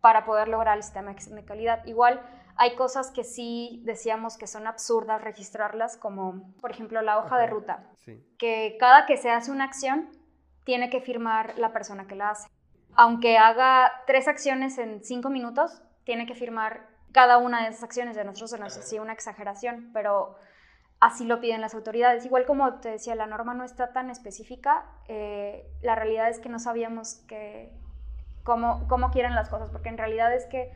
para 0.00 0.24
poder 0.24 0.48
lograr 0.48 0.78
el 0.78 0.82
sistema 0.82 1.12
de 1.12 1.44
calidad. 1.44 1.84
Igual, 1.84 2.22
hay 2.56 2.76
cosas 2.76 3.10
que 3.10 3.24
sí 3.24 3.82
decíamos 3.84 4.38
que 4.38 4.46
son 4.46 4.66
absurdas 4.66 5.20
registrarlas, 5.20 5.98
como 5.98 6.54
por 6.62 6.70
ejemplo 6.70 7.02
la 7.02 7.18
hoja 7.18 7.36
de 7.36 7.46
ruta, 7.46 7.90
que 8.38 8.78
cada 8.80 9.04
que 9.04 9.18
se 9.18 9.28
hace 9.28 9.50
una 9.50 9.64
acción 9.64 10.08
tiene 10.64 10.88
que 10.88 11.02
firmar 11.02 11.58
la 11.58 11.74
persona 11.74 12.06
que 12.06 12.14
la 12.14 12.30
hace. 12.30 12.48
Aunque 12.94 13.38
haga 13.38 13.92
tres 14.06 14.28
acciones 14.28 14.78
en 14.78 15.04
cinco 15.04 15.30
minutos, 15.30 15.82
tiene 16.04 16.26
que 16.26 16.34
firmar 16.34 16.86
cada 17.12 17.38
una 17.38 17.62
de 17.62 17.68
esas 17.68 17.84
acciones 17.84 18.16
de 18.16 18.24
nosotros 18.24 18.50
se 18.50 18.58
nos 18.58 18.76
hacía 18.76 19.02
una 19.02 19.12
exageración, 19.12 19.90
pero 19.92 20.36
así 21.00 21.24
lo 21.24 21.40
piden 21.40 21.60
las 21.60 21.74
autoridades. 21.74 22.24
Igual 22.24 22.46
como 22.46 22.80
te 22.80 22.90
decía, 22.90 23.14
la 23.14 23.26
norma 23.26 23.54
no 23.54 23.64
está 23.64 23.92
tan 23.92 24.10
específica, 24.10 24.84
eh, 25.06 25.66
la 25.82 25.94
realidad 25.94 26.28
es 26.28 26.38
que 26.40 26.48
no 26.48 26.58
sabíamos 26.58 27.16
que, 27.26 27.72
cómo, 28.44 28.86
cómo 28.88 29.10
quieren 29.10 29.34
las 29.34 29.48
cosas, 29.48 29.70
porque 29.70 29.88
en 29.88 29.98
realidad 29.98 30.34
es 30.34 30.46
que 30.46 30.72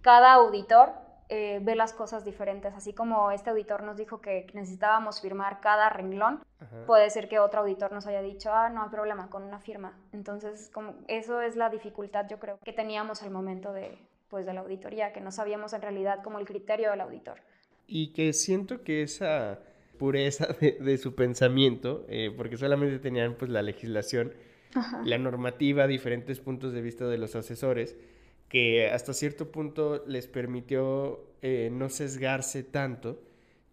cada 0.00 0.32
auditor 0.32 0.92
eh, 1.28 1.60
ve 1.62 1.74
las 1.74 1.92
cosas 1.92 2.24
diferentes, 2.24 2.74
así 2.74 2.92
como 2.92 3.30
este 3.30 3.50
auditor 3.50 3.82
nos 3.82 3.96
dijo 3.96 4.20
que 4.20 4.46
necesitábamos 4.52 5.20
firmar 5.20 5.60
cada 5.60 5.88
renglón, 5.88 6.40
puede 6.86 7.08
ser 7.10 7.28
que 7.28 7.38
otro 7.38 7.60
auditor 7.60 7.92
nos 7.92 8.06
haya 8.06 8.20
dicho, 8.20 8.52
ah, 8.52 8.68
no 8.68 8.82
hay 8.82 8.90
problema 8.90 9.30
con 9.30 9.42
una 9.42 9.58
firma. 9.58 9.98
Entonces, 10.12 10.70
como 10.72 10.94
eso 11.08 11.40
es 11.40 11.56
la 11.56 11.70
dificultad, 11.70 12.26
yo 12.28 12.38
creo, 12.38 12.58
que 12.64 12.72
teníamos 12.72 13.22
al 13.22 13.30
momento 13.30 13.72
de, 13.72 13.98
pues, 14.28 14.46
de 14.46 14.54
la 14.54 14.60
auditoría, 14.60 15.12
que 15.12 15.20
no 15.20 15.30
sabíamos 15.30 15.72
en 15.72 15.82
realidad 15.82 16.22
como 16.22 16.38
el 16.38 16.46
criterio 16.46 16.90
del 16.90 17.00
auditor. 17.00 17.40
Y 17.86 18.12
que 18.12 18.32
siento 18.32 18.82
que 18.82 19.02
esa 19.02 19.60
pureza 19.98 20.48
de, 20.60 20.98
su 20.98 21.14
pensamiento, 21.14 22.04
eh, 22.08 22.32
porque 22.36 22.56
solamente 22.56 22.98
tenían 22.98 23.34
pues 23.34 23.50
la 23.50 23.62
legislación, 23.62 24.32
la 25.04 25.18
normativa, 25.18 25.86
diferentes 25.86 26.40
puntos 26.40 26.72
de 26.72 26.82
vista 26.82 27.06
de 27.06 27.16
los 27.16 27.36
asesores, 27.36 27.96
que 28.54 28.88
hasta 28.88 29.12
cierto 29.12 29.50
punto 29.50 30.04
les 30.06 30.28
permitió 30.28 31.26
eh, 31.42 31.70
no 31.72 31.88
sesgarse 31.88 32.62
tanto 32.62 33.20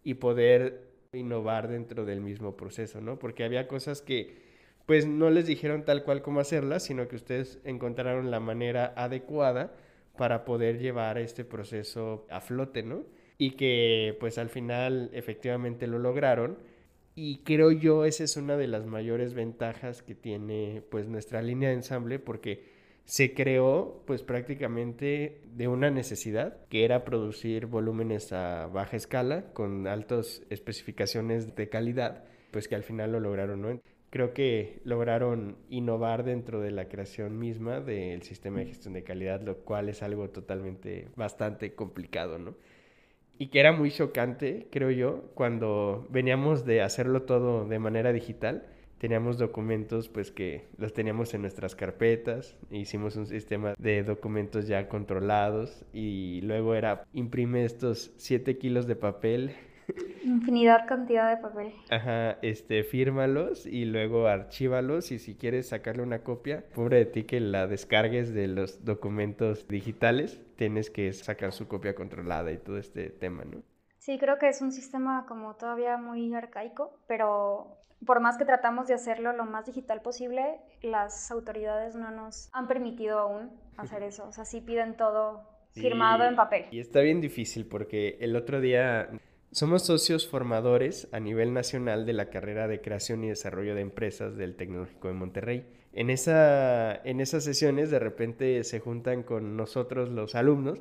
y 0.02 0.14
poder 0.14 0.88
innovar 1.12 1.68
dentro 1.68 2.04
del 2.04 2.20
mismo 2.20 2.56
proceso, 2.56 3.00
¿no? 3.00 3.16
Porque 3.16 3.44
había 3.44 3.68
cosas 3.68 4.02
que 4.02 4.42
pues 4.84 5.06
no 5.06 5.30
les 5.30 5.46
dijeron 5.46 5.84
tal 5.84 6.02
cual 6.02 6.20
cómo 6.20 6.40
hacerlas, 6.40 6.82
sino 6.82 7.06
que 7.06 7.14
ustedes 7.14 7.60
encontraron 7.62 8.32
la 8.32 8.40
manera 8.40 8.92
adecuada 8.96 9.72
para 10.18 10.44
poder 10.44 10.80
llevar 10.80 11.16
este 11.16 11.44
proceso 11.44 12.26
a 12.28 12.40
flote, 12.40 12.82
¿no? 12.82 13.04
Y 13.38 13.52
que 13.52 14.16
pues 14.18 14.36
al 14.36 14.48
final 14.48 15.10
efectivamente 15.12 15.86
lo 15.86 16.00
lograron. 16.00 16.58
Y 17.14 17.44
creo 17.44 17.70
yo 17.70 18.04
esa 18.04 18.24
es 18.24 18.36
una 18.36 18.56
de 18.56 18.66
las 18.66 18.84
mayores 18.84 19.34
ventajas 19.34 20.02
que 20.02 20.16
tiene 20.16 20.82
pues 20.90 21.06
nuestra 21.06 21.40
línea 21.40 21.68
de 21.68 21.76
ensamble 21.76 22.18
porque 22.18 22.71
se 23.04 23.34
creó 23.34 24.02
pues 24.06 24.22
prácticamente 24.22 25.42
de 25.54 25.68
una 25.68 25.90
necesidad 25.90 26.66
que 26.68 26.84
era 26.84 27.04
producir 27.04 27.66
volúmenes 27.66 28.32
a 28.32 28.66
baja 28.68 28.96
escala 28.96 29.52
con 29.52 29.86
altas 29.86 30.42
especificaciones 30.50 31.54
de 31.56 31.68
calidad 31.68 32.24
pues 32.50 32.68
que 32.68 32.74
al 32.74 32.82
final 32.82 33.12
lo 33.12 33.20
lograron, 33.20 33.62
¿no? 33.62 33.80
creo 34.12 34.34
que 34.34 34.82
lograron 34.84 35.56
innovar 35.70 36.22
dentro 36.22 36.60
de 36.60 36.70
la 36.70 36.86
creación 36.86 37.38
misma 37.38 37.80
del 37.80 38.22
sistema 38.22 38.58
de 38.58 38.66
gestión 38.66 38.92
de 38.92 39.04
calidad, 39.04 39.40
lo 39.40 39.60
cual 39.64 39.88
es 39.88 40.02
algo 40.02 40.28
totalmente 40.28 41.08
bastante 41.16 41.74
complicado, 41.74 42.38
¿no? 42.38 42.54
Y 43.38 43.46
que 43.46 43.60
era 43.60 43.72
muy 43.72 43.90
chocante, 43.90 44.68
creo 44.70 44.90
yo, 44.90 45.30
cuando 45.34 46.06
veníamos 46.10 46.66
de 46.66 46.82
hacerlo 46.82 47.22
todo 47.22 47.66
de 47.66 47.78
manera 47.78 48.12
digital, 48.12 48.66
teníamos 49.02 49.36
documentos 49.36 50.08
pues 50.08 50.30
que 50.30 50.68
los 50.78 50.92
teníamos 50.92 51.34
en 51.34 51.40
nuestras 51.40 51.74
carpetas, 51.74 52.56
hicimos 52.70 53.16
un 53.16 53.26
sistema 53.26 53.74
de 53.76 54.04
documentos 54.04 54.68
ya 54.68 54.88
controlados 54.88 55.84
y 55.92 56.40
luego 56.42 56.76
era 56.76 57.04
imprime 57.12 57.64
estos 57.64 58.12
7 58.16 58.58
kilos 58.58 58.86
de 58.86 58.94
papel 58.94 59.56
Infinidad 60.22 60.86
cantidad 60.86 61.28
de 61.36 61.42
papel. 61.42 61.74
Ajá, 61.90 62.38
este, 62.42 62.84
fírmalos 62.84 63.66
y 63.66 63.84
luego 63.86 64.28
archívalos 64.28 65.10
y 65.10 65.18
si 65.18 65.34
quieres 65.34 65.70
sacarle 65.70 66.04
una 66.04 66.22
copia, 66.22 66.64
pobre 66.72 66.98
de 66.98 67.06
ti 67.06 67.24
que 67.24 67.40
la 67.40 67.66
descargues 67.66 68.32
de 68.32 68.46
los 68.46 68.84
documentos 68.84 69.66
digitales, 69.66 70.40
tienes 70.54 70.90
que 70.90 71.12
sacar 71.12 71.50
su 71.50 71.66
copia 71.66 71.96
controlada 71.96 72.52
y 72.52 72.58
todo 72.58 72.78
este 72.78 73.10
tema, 73.10 73.42
¿no? 73.44 73.62
Sí, 73.98 74.18
creo 74.18 74.38
que 74.38 74.48
es 74.48 74.62
un 74.62 74.72
sistema 74.72 75.26
como 75.26 75.54
todavía 75.56 75.96
muy 75.96 76.32
arcaico, 76.34 76.98
pero 77.06 77.81
por 78.06 78.20
más 78.20 78.36
que 78.36 78.44
tratamos 78.44 78.88
de 78.88 78.94
hacerlo 78.94 79.32
lo 79.32 79.44
más 79.44 79.66
digital 79.66 80.02
posible, 80.02 80.58
las 80.82 81.30
autoridades 81.30 81.94
no 81.94 82.10
nos 82.10 82.48
han 82.52 82.66
permitido 82.66 83.18
aún 83.18 83.50
hacer 83.76 84.02
eso. 84.02 84.26
O 84.26 84.32
sea, 84.32 84.44
sí 84.44 84.60
piden 84.60 84.96
todo 84.96 85.42
firmado 85.72 86.24
en 86.24 86.36
papel. 86.36 86.66
Y 86.70 86.80
está 86.80 87.00
bien 87.00 87.20
difícil 87.20 87.66
porque 87.66 88.18
el 88.20 88.36
otro 88.36 88.60
día 88.60 89.08
somos 89.50 89.84
socios 89.84 90.28
formadores 90.28 91.08
a 91.12 91.20
nivel 91.20 91.52
nacional 91.52 92.06
de 92.06 92.12
la 92.12 92.30
carrera 92.30 92.68
de 92.68 92.80
creación 92.80 93.24
y 93.24 93.28
desarrollo 93.28 93.74
de 93.74 93.82
empresas 93.82 94.36
del 94.36 94.56
Tecnológico 94.56 95.08
de 95.08 95.14
Monterrey. 95.14 95.66
En, 95.92 96.10
esa, 96.10 96.94
en 97.04 97.20
esas 97.20 97.44
sesiones 97.44 97.90
de 97.90 97.98
repente 97.98 98.64
se 98.64 98.80
juntan 98.80 99.22
con 99.22 99.56
nosotros 99.56 100.08
los 100.08 100.34
alumnos 100.34 100.80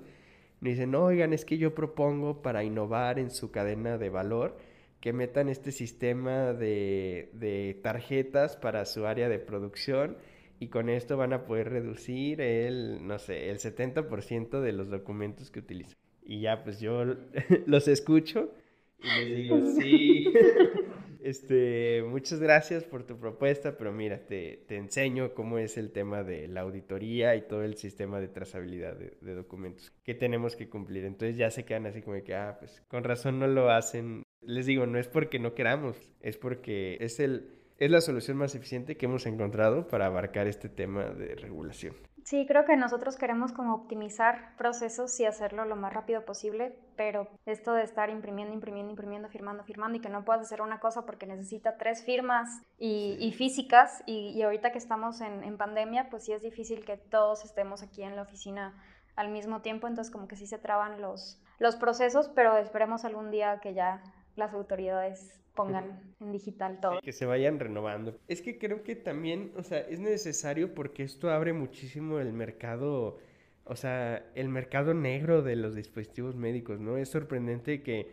y 0.61 0.69
dicen, 0.69 0.95
oigan, 0.95 1.33
es 1.33 1.43
que 1.43 1.57
yo 1.57 1.75
propongo 1.75 2.41
para 2.41 2.63
innovar 2.63 3.19
en 3.19 3.31
su 3.31 3.51
cadena 3.51 3.97
de 3.97 4.09
valor 4.09 4.57
que 5.01 5.13
metan 5.13 5.49
este 5.49 5.71
sistema 5.71 6.53
de, 6.53 7.29
de 7.33 7.79
tarjetas 7.81 8.55
para 8.55 8.85
su 8.85 9.05
área 9.05 9.27
de 9.27 9.39
producción 9.39 10.15
y 10.59 10.67
con 10.67 10.89
esto 10.89 11.17
van 11.17 11.33
a 11.33 11.43
poder 11.45 11.69
reducir 11.69 12.39
el, 12.39 13.05
no 13.07 13.17
sé, 13.17 13.49
el 13.49 13.57
70% 13.57 14.61
de 14.61 14.71
los 14.73 14.89
documentos 14.89 15.49
que 15.49 15.59
utilizan. 15.59 15.97
Y 16.23 16.41
ya, 16.41 16.63
pues 16.63 16.79
yo 16.79 17.03
los 17.65 17.87
escucho 17.87 18.53
y 18.99 19.25
les 19.25 19.37
digo, 19.37 19.65
sí, 19.81 20.31
este, 21.23 22.03
muchas 22.07 22.39
gracias 22.39 22.83
por 22.83 23.03
tu 23.03 23.17
propuesta, 23.17 23.75
pero 23.75 23.91
mira, 23.91 24.27
te, 24.27 24.63
te, 24.67 24.77
enseño 24.77 25.33
cómo 25.33 25.57
es 25.57 25.77
el 25.77 25.91
tema 25.91 26.21
de 26.21 26.47
la 26.47 26.61
auditoría 26.61 27.35
y 27.35 27.41
todo 27.41 27.63
el 27.63 27.75
sistema 27.75 28.19
de 28.19 28.27
trazabilidad 28.27 28.95
de, 28.95 29.17
de, 29.19 29.33
documentos 29.33 29.91
que 30.03 30.13
tenemos 30.13 30.55
que 30.55 30.69
cumplir. 30.69 31.05
Entonces 31.05 31.37
ya 31.37 31.49
se 31.49 31.65
quedan 31.65 31.87
así 31.87 32.03
como 32.03 32.23
que, 32.23 32.35
ah, 32.35 32.57
pues 32.59 32.83
con 32.87 33.03
razón 33.03 33.39
no 33.39 33.47
lo 33.47 33.71
hacen. 33.71 34.21
Les 34.41 34.65
digo, 34.65 34.85
no 34.85 34.97
es 34.97 35.07
porque 35.07 35.39
no 35.39 35.53
queramos, 35.53 35.97
es 36.21 36.37
porque 36.37 36.97
es 36.99 37.19
el... 37.19 37.57
Es 37.77 37.89
la 37.89 37.99
solución 37.99 38.37
más 38.37 38.53
eficiente 38.53 38.95
que 38.95 39.07
hemos 39.07 39.25
encontrado 39.25 39.87
para 39.87 40.05
abarcar 40.05 40.45
este 40.45 40.69
tema 40.69 41.05
de 41.05 41.33
regulación. 41.33 41.95
Sí, 42.23 42.45
creo 42.47 42.65
que 42.65 42.77
nosotros 42.77 43.17
queremos 43.17 43.51
como 43.51 43.73
optimizar 43.73 44.55
procesos 44.55 45.19
y 45.19 45.25
hacerlo 45.25 45.65
lo 45.65 45.75
más 45.75 45.91
rápido 45.91 46.23
posible, 46.23 46.77
pero 46.95 47.27
esto 47.45 47.73
de 47.73 47.83
estar 47.83 48.09
imprimiendo, 48.11 48.53
imprimiendo, 48.53 48.91
imprimiendo, 48.91 49.29
firmando, 49.29 49.63
firmando 49.63 49.97
y 49.97 50.01
que 50.01 50.09
no 50.09 50.23
puedas 50.23 50.43
hacer 50.43 50.61
una 50.61 50.79
cosa 50.79 51.05
porque 51.05 51.25
necesita 51.25 51.77
tres 51.77 52.03
firmas 52.05 52.61
y, 52.77 53.33
físicas 53.35 54.03
y, 54.05 54.39
ahorita 54.43 54.71
que 54.71 54.77
estamos 54.77 55.19
en, 55.21 55.43
en, 55.43 55.57
pandemia, 55.57 56.09
pues 56.11 56.25
sí 56.25 56.33
es 56.33 56.43
difícil 56.43 56.85
que 56.85 56.97
todos 56.97 57.43
estemos 57.43 57.81
aquí 57.81 58.03
en 58.03 58.15
la 58.15 58.21
oficina 58.21 58.75
al 59.15 59.29
mismo 59.29 59.61
tiempo, 59.61 59.87
entonces 59.87 60.13
como 60.13 60.27
que 60.27 60.35
sí 60.35 60.45
se 60.45 60.59
traban 60.59 61.01
los, 61.01 61.41
los 61.57 61.75
procesos, 61.75 62.29
pero 62.29 62.55
esperemos 62.57 63.03
algún 63.03 63.31
día 63.31 63.59
que 63.61 63.73
ya 63.73 64.03
las 64.35 64.53
autoridades 64.53 65.41
pongan 65.55 65.99
en 66.19 66.31
digital 66.31 66.79
todo. 66.79 66.99
que 67.01 67.11
se 67.11 67.25
vayan 67.25 67.59
renovando. 67.59 68.17
Es 68.27 68.41
que 68.41 68.57
creo 68.57 68.83
que 68.83 68.95
también, 68.95 69.51
o 69.57 69.63
sea, 69.63 69.79
es 69.79 69.99
necesario 69.99 70.73
porque 70.73 71.03
esto 71.03 71.29
abre 71.29 71.53
muchísimo 71.53 72.19
el 72.19 72.33
mercado, 72.33 73.19
o 73.65 73.75
sea, 73.75 74.25
el 74.35 74.49
mercado 74.49 74.93
negro 74.93 75.41
de 75.41 75.55
los 75.55 75.75
dispositivos 75.75 76.35
médicos, 76.35 76.79
¿no? 76.79 76.97
Es 76.97 77.09
sorprendente 77.09 77.83
que 77.83 78.07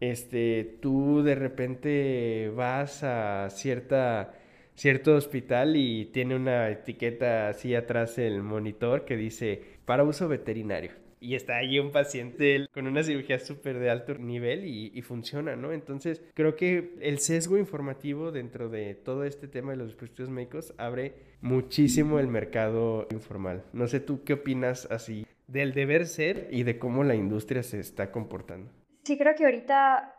este, 0.00 0.78
tú 0.80 1.22
de 1.22 1.34
repente 1.34 2.50
vas 2.56 3.04
a 3.04 3.48
cierta, 3.50 4.34
cierto 4.74 5.14
hospital 5.14 5.76
y 5.76 6.06
tiene 6.06 6.36
una 6.36 6.70
etiqueta 6.70 7.48
así 7.50 7.74
atrás 7.74 8.18
el 8.18 8.42
monitor 8.42 9.04
que 9.04 9.16
dice 9.16 9.62
para 9.84 10.04
uso 10.04 10.26
veterinario 10.28 11.01
y 11.22 11.36
está 11.36 11.56
allí 11.56 11.78
un 11.78 11.92
paciente 11.92 12.66
con 12.74 12.88
una 12.88 13.02
cirugía 13.04 13.38
súper 13.38 13.78
de 13.78 13.90
alto 13.90 14.14
nivel 14.14 14.64
y, 14.64 15.00
funciona, 15.02 15.54
¿no? 15.54 15.72
Entonces, 15.72 16.20
creo 16.34 16.56
que 16.56 16.96
el 17.00 17.20
sesgo 17.20 17.56
informativo 17.56 18.32
dentro 18.32 18.68
de 18.68 18.94
todo 18.94 19.24
este 19.24 19.46
tema 19.46 19.70
de 19.70 19.76
los 19.76 19.88
dispositivos 19.88 20.30
médicos 20.30 20.74
abre 20.78 21.14
muchísimo 21.40 22.18
el 22.18 22.26
mercado 22.26 23.06
informal. 23.10 23.64
No 23.72 23.86
sé 23.86 24.00
tú 24.00 24.24
qué 24.24 24.34
opinas 24.34 24.88
así 24.90 25.26
del 25.46 25.74
deber 25.74 26.06
ser 26.06 26.48
y 26.50 26.64
de 26.64 26.78
cómo 26.78 27.04
la 27.04 27.14
industria 27.14 27.62
se 27.62 27.78
está 27.78 28.10
comportando. 28.10 28.70
Sí, 29.04 29.16
creo 29.16 29.34
que 29.34 29.44
ahorita, 29.44 30.14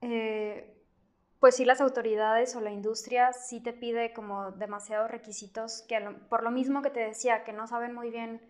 eh, 0.00 0.74
pues 1.38 1.56
sí, 1.56 1.64
las 1.64 1.80
autoridades 1.80 2.56
o 2.56 2.60
la 2.60 2.72
industria 2.72 3.32
sí 3.32 3.62
te 3.62 3.72
pide 3.72 4.12
como 4.12 4.50
demasiados 4.52 5.10
requisitos 5.10 5.84
que 5.88 6.00
por 6.28 6.42
lo 6.42 6.50
mismo 6.50 6.82
que 6.82 6.90
te 6.90 7.00
decía, 7.00 7.44
que 7.44 7.52
no 7.52 7.66
saben 7.68 7.94
muy 7.94 8.10
bien 8.10 8.40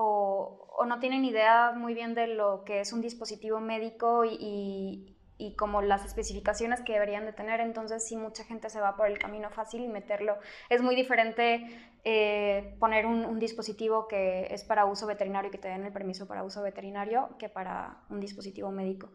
o, 0.00 0.84
no 0.86 1.00
tienen 1.00 1.24
idea 1.24 1.72
muy 1.72 1.92
bien 1.92 2.14
de 2.14 2.28
lo 2.28 2.62
que 2.64 2.80
es 2.80 2.92
un 2.92 3.00
dispositivo 3.00 3.58
médico 3.58 4.24
y, 4.24 5.14
como 5.56 5.82
las 5.82 6.04
especificaciones 6.04 6.80
que 6.82 6.92
deberían 6.92 7.24
de 7.24 7.32
tener, 7.32 7.60
entonces 7.60 8.06
sí 8.06 8.16
mucha 8.16 8.44
gente 8.44 8.70
se 8.70 8.80
va 8.80 8.96
por 8.96 9.08
el 9.08 9.18
camino 9.18 9.50
fácil 9.50 9.82
y 9.82 9.88
meterlo. 9.88 10.38
Es 10.68 10.82
muy 10.82 10.94
diferente 10.94 11.66
eh, 12.04 12.76
poner 12.78 13.06
un, 13.06 13.38
dispositivo 13.40 14.06
que 14.06 14.46
es 14.50 14.62
para 14.64 14.84
uso 14.84 15.06
veterinario 15.06 15.48
y 15.48 15.50
que 15.50 15.58
te 15.58 15.68
den 15.68 15.84
el 15.84 15.92
permiso 15.92 16.28
para 16.28 16.44
uso 16.44 16.62
veterinario 16.62 17.36
que 17.38 17.48
para 17.48 17.98
un 18.08 18.20
dispositivo 18.20 18.70
médico. 18.70 19.12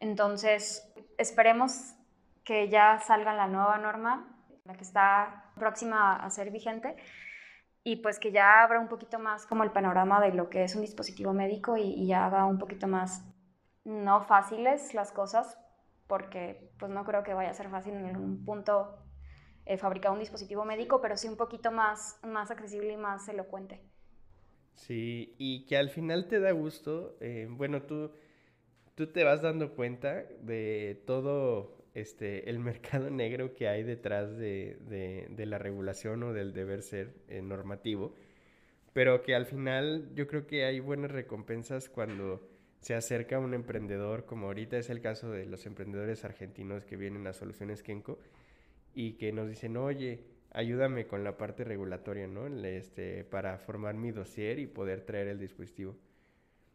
Entonces, 0.00 0.92
esperemos 1.16 1.94
que 2.44 2.68
ya 2.68 3.00
salga 3.00 3.32
la 3.32 3.48
nueva 3.48 3.78
norma, 3.78 4.36
la 4.64 4.74
que 4.74 4.84
está 4.84 5.50
próxima 5.56 6.16
a 6.16 6.28
ser 6.30 6.50
vigente, 6.50 6.96
y 7.86 7.94
pues 7.94 8.18
que 8.18 8.32
ya 8.32 8.64
abra 8.64 8.80
un 8.80 8.88
poquito 8.88 9.20
más 9.20 9.46
como 9.46 9.62
el 9.62 9.70
panorama 9.70 10.20
de 10.20 10.34
lo 10.34 10.50
que 10.50 10.64
es 10.64 10.74
un 10.74 10.80
dispositivo 10.80 11.32
médico 11.32 11.76
y, 11.76 12.04
ya 12.04 12.26
haga 12.26 12.44
un 12.44 12.58
poquito 12.58 12.88
más 12.88 13.24
no 13.84 14.22
fáciles 14.22 14.92
las 14.92 15.12
cosas, 15.12 15.56
porque 16.08 16.72
pues 16.80 16.90
no 16.90 17.04
creo 17.04 17.22
que 17.22 17.32
vaya 17.32 17.50
a 17.50 17.54
ser 17.54 17.70
fácil 17.70 17.94
en 17.94 18.16
un 18.16 18.44
punto 18.44 18.98
eh, 19.66 19.78
fabricar 19.78 20.10
un 20.10 20.18
dispositivo 20.18 20.64
médico, 20.64 21.00
pero 21.00 21.16
sí 21.16 21.28
un 21.28 21.36
poquito 21.36 21.70
más, 21.70 22.18
más 22.24 22.50
accesible 22.50 22.92
y 22.92 22.96
más 22.96 23.28
elocuente. 23.28 23.80
Sí, 24.74 25.36
y 25.38 25.64
que 25.66 25.76
al 25.76 25.88
final 25.88 26.26
te 26.26 26.40
da 26.40 26.50
gusto, 26.50 27.16
eh, 27.20 27.46
bueno, 27.48 27.82
tú, 27.82 28.10
tú 28.96 29.12
te 29.12 29.22
vas 29.22 29.42
dando 29.42 29.76
cuenta 29.76 30.24
de 30.40 31.04
todo 31.06 31.85
este, 31.96 32.50
el 32.50 32.58
mercado 32.70 33.08
negro 33.08 33.54
que 33.54 33.68
hay 33.68 33.82
detrás 33.82 34.36
de, 34.36 34.76
la 35.36 35.58
regulación 35.58 36.22
o 36.22 36.32
del 36.34 36.52
deber 36.52 36.82
ser 36.82 37.14
eh, 37.28 37.40
normativo, 37.40 38.14
pero 38.92 39.22
que 39.22 39.34
al 39.34 39.46
final 39.46 40.10
yo 40.14 40.26
creo 40.26 40.46
que 40.46 40.64
hay 40.64 40.78
buenas 40.80 41.10
recompensas 41.10 41.88
cuando 41.88 42.46
se 42.80 42.94
acerca 42.94 43.38
un 43.38 43.54
emprendedor, 43.54 44.26
como 44.26 44.46
ahorita 44.46 44.76
es 44.76 44.90
el 44.90 45.00
caso 45.00 45.30
de 45.30 45.46
los 45.46 45.64
emprendedores 45.64 46.24
argentinos 46.24 46.84
que 46.84 46.96
vienen 46.96 47.26
a 47.26 47.32
Soluciones 47.32 47.82
Kenko 47.82 48.18
y 48.94 49.14
que 49.14 49.32
nos 49.32 49.48
dicen, 49.48 49.76
oye, 49.78 50.20
ayúdame 50.52 51.06
con 51.06 51.24
la 51.24 51.38
parte 51.38 51.64
regulatoria, 51.64 52.26
¿no? 52.26 52.46
Este, 52.46 53.24
para 53.24 53.58
formar 53.58 53.94
mi 53.94 54.12
dossier 54.12 54.58
y 54.58 54.66
poder 54.66 55.00
traer 55.00 55.28
el 55.28 55.38
dispositivo. 55.38 55.96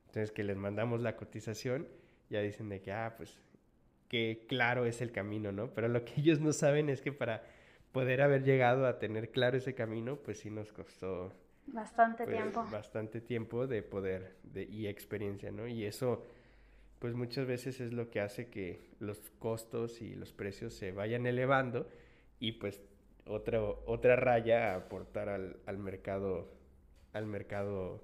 Entonces 0.07 0.31
que 0.31 0.43
les 0.43 0.57
mandamos 0.57 0.99
la 1.01 1.15
cotización, 1.15 1.87
ya 2.29 2.41
dicen 2.41 2.69
de 2.69 2.81
que, 2.81 2.91
ah, 2.91 3.13
pues 3.15 3.39
que 4.11 4.43
claro 4.45 4.85
es 4.85 5.01
el 5.01 5.13
camino, 5.13 5.53
¿no? 5.53 5.73
Pero 5.73 5.87
lo 5.87 6.03
que 6.03 6.11
ellos 6.19 6.41
no 6.41 6.51
saben 6.51 6.89
es 6.89 7.01
que 7.01 7.13
para 7.13 7.43
poder 7.93 8.21
haber 8.21 8.43
llegado 8.43 8.85
a 8.85 8.99
tener 8.99 9.31
claro 9.31 9.55
ese 9.55 9.73
camino, 9.73 10.17
pues 10.17 10.39
sí 10.39 10.49
nos 10.49 10.73
costó 10.73 11.31
bastante 11.67 12.25
pues, 12.25 12.35
tiempo. 12.35 12.67
Bastante 12.69 13.21
tiempo 13.21 13.67
de 13.67 13.83
poder 13.83 14.35
de, 14.43 14.63
y 14.63 14.87
experiencia, 14.87 15.49
¿no? 15.53 15.65
Y 15.65 15.85
eso, 15.85 16.25
pues 16.99 17.15
muchas 17.15 17.47
veces 17.47 17.79
es 17.79 17.93
lo 17.93 18.09
que 18.09 18.19
hace 18.19 18.49
que 18.49 18.81
los 18.99 19.17
costos 19.39 20.01
y 20.01 20.13
los 20.13 20.33
precios 20.33 20.73
se 20.73 20.91
vayan 20.91 21.25
elevando 21.25 21.87
y 22.37 22.53
pues 22.53 22.83
otra, 23.25 23.61
otra 23.61 24.17
raya 24.17 24.73
a 24.73 24.75
aportar 24.75 25.29
al, 25.29 25.61
al 25.65 25.77
mercado, 25.77 26.51
al 27.13 27.27
mercado 27.27 28.03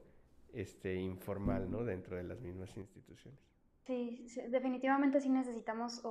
este, 0.54 0.96
informal, 0.96 1.70
¿no? 1.70 1.84
Dentro 1.84 2.16
de 2.16 2.24
las 2.24 2.40
mismas 2.40 2.78
instituciones. 2.78 3.47
Sí, 3.88 4.28
definitivamente 4.50 5.22
sí 5.22 5.30
necesitamos 5.30 6.02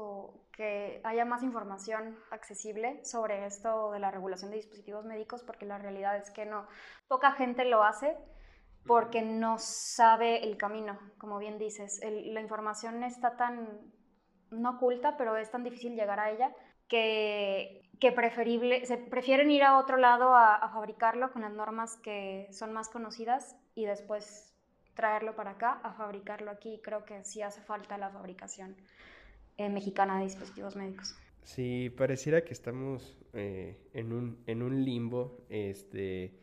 que 0.50 1.02
haya 1.04 1.26
más 1.26 1.42
información 1.42 2.18
accesible 2.30 3.04
sobre 3.04 3.44
esto 3.44 3.92
de 3.92 4.00
la 4.00 4.10
regulación 4.10 4.50
de 4.50 4.56
dispositivos 4.56 5.04
médicos, 5.04 5.42
porque 5.42 5.66
la 5.66 5.76
realidad 5.76 6.16
es 6.16 6.30
que 6.30 6.46
no, 6.46 6.66
poca 7.06 7.32
gente 7.32 7.66
lo 7.66 7.84
hace 7.84 8.16
porque 8.86 9.20
no 9.20 9.58
sabe 9.58 10.42
el 10.44 10.56
camino, 10.56 10.98
como 11.18 11.36
bien 11.36 11.58
dices. 11.58 12.00
la 12.02 12.40
información 12.40 13.04
está 13.04 13.36
tan, 13.36 13.92
no 14.50 14.70
oculta, 14.76 15.18
pero 15.18 15.36
es 15.36 15.50
tan 15.50 15.62
difícil 15.62 15.96
llegar 15.96 16.18
a 16.18 16.30
ella 16.30 16.54
que, 16.88 17.90
que 18.00 18.10
preferible, 18.10 18.86
se 18.86 18.96
prefieren 18.96 19.50
ir 19.50 19.64
a 19.64 19.76
otro 19.76 19.98
lado 19.98 20.34
a, 20.34 20.54
a 20.54 20.70
fabricarlo 20.70 21.30
con 21.30 21.42
las 21.42 21.52
normas 21.52 21.98
que 21.98 22.48
son 22.52 22.72
más 22.72 22.88
conocidas 22.88 23.54
y 23.74 23.84
después 23.84 24.55
traerlo 24.96 25.36
para 25.36 25.52
acá 25.52 25.74
a 25.84 25.92
fabricarlo 25.92 26.50
aquí. 26.50 26.80
Creo 26.82 27.04
que 27.04 27.22
sí 27.22 27.42
hace 27.42 27.60
falta 27.60 27.96
la 27.96 28.10
fabricación 28.10 28.74
eh, 29.56 29.68
mexicana 29.68 30.18
de 30.18 30.24
dispositivos 30.24 30.74
médicos. 30.74 31.16
Sí, 31.44 31.94
pareciera 31.96 32.42
que 32.42 32.52
estamos 32.52 33.16
eh, 33.32 33.76
en, 33.94 34.12
un, 34.12 34.42
en 34.46 34.62
un 34.62 34.84
limbo 34.84 35.46
este, 35.48 36.34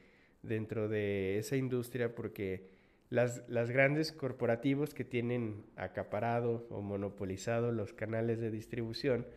dentro 0.42 0.88
de 0.88 1.38
esa 1.38 1.58
industria 1.58 2.16
porque 2.16 2.70
las, 3.10 3.44
las 3.50 3.70
grandes 3.70 4.14
corporativos 4.14 4.94
que 4.94 5.04
tienen 5.04 5.66
acaparado 5.76 6.66
o 6.70 6.82
monopolizado 6.82 7.74
los 7.74 7.92
canales 7.92 8.40
de 8.40 8.50
distribución 8.50 9.28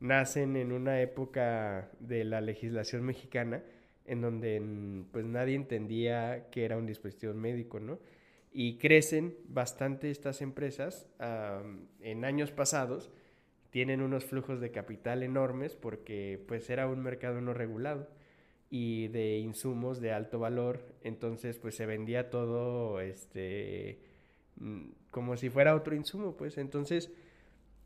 nacen 0.00 0.56
en 0.56 0.72
una 0.72 1.00
época 1.00 1.90
de 2.00 2.24
la 2.24 2.40
legislación 2.40 3.04
mexicana 3.04 3.62
en 4.06 4.20
donde 4.20 4.60
pues 5.12 5.24
nadie 5.24 5.54
entendía 5.54 6.50
que 6.50 6.64
era 6.64 6.76
un 6.76 6.86
dispositivo 6.86 7.32
médico, 7.34 7.80
¿no? 7.80 7.98
Y 8.56 8.78
crecen 8.78 9.36
bastante 9.48 10.10
estas 10.10 10.40
empresas 10.40 11.08
en 12.00 12.24
años 12.24 12.52
pasados 12.52 13.10
tienen 13.70 14.00
unos 14.00 14.24
flujos 14.24 14.60
de 14.60 14.70
capital 14.70 15.24
enormes 15.24 15.74
porque 15.74 16.42
pues 16.46 16.70
era 16.70 16.86
un 16.86 17.02
mercado 17.02 17.40
no 17.40 17.52
regulado 17.52 18.08
y 18.70 19.08
de 19.08 19.38
insumos 19.38 20.00
de 20.00 20.12
alto 20.12 20.38
valor 20.38 20.94
entonces 21.02 21.58
pues 21.58 21.74
se 21.74 21.84
vendía 21.84 22.30
todo 22.30 23.00
este 23.00 23.98
mm, 24.56 24.90
como 25.10 25.36
si 25.36 25.50
fuera 25.50 25.74
otro 25.74 25.94
insumo 25.94 26.36
pues. 26.36 26.58
Entonces 26.58 27.12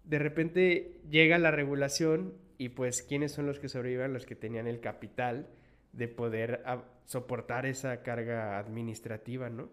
de 0.04 0.18
repente 0.18 1.00
llega 1.11 1.38
la 1.38 1.50
regulación 1.50 2.35
y 2.57 2.70
pues 2.70 3.02
quiénes 3.02 3.33
son 3.33 3.46
los 3.46 3.59
que 3.59 3.68
sobreviven 3.68 4.12
los 4.12 4.26
que 4.26 4.35
tenían 4.35 4.66
el 4.66 4.81
capital 4.81 5.48
de 5.92 6.09
poder 6.09 6.62
soportar 7.07 7.66
esa 7.66 8.02
carga 8.02 8.59
administrativa 8.59 9.48
no 9.48 9.70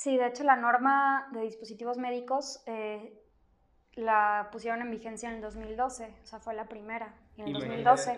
Sí, 0.00 0.16
de 0.16 0.28
hecho 0.28 0.44
la 0.44 0.56
norma 0.56 1.28
de 1.30 1.42
dispositivos 1.42 1.98
médicos 1.98 2.62
eh, 2.64 3.12
la 3.92 4.48
pusieron 4.50 4.80
en 4.80 4.90
vigencia 4.90 5.28
en 5.28 5.34
el 5.34 5.40
2012, 5.42 6.14
o 6.22 6.26
sea, 6.26 6.38
fue 6.38 6.54
la 6.54 6.64
primera, 6.70 7.14
en 7.36 7.48
el 7.48 7.52
2012. 7.52 8.16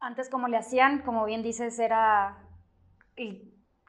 Antes 0.00 0.30
como 0.30 0.48
le 0.48 0.56
hacían, 0.56 1.02
como 1.02 1.26
bien 1.26 1.42
dices, 1.42 1.78
era 1.78 2.38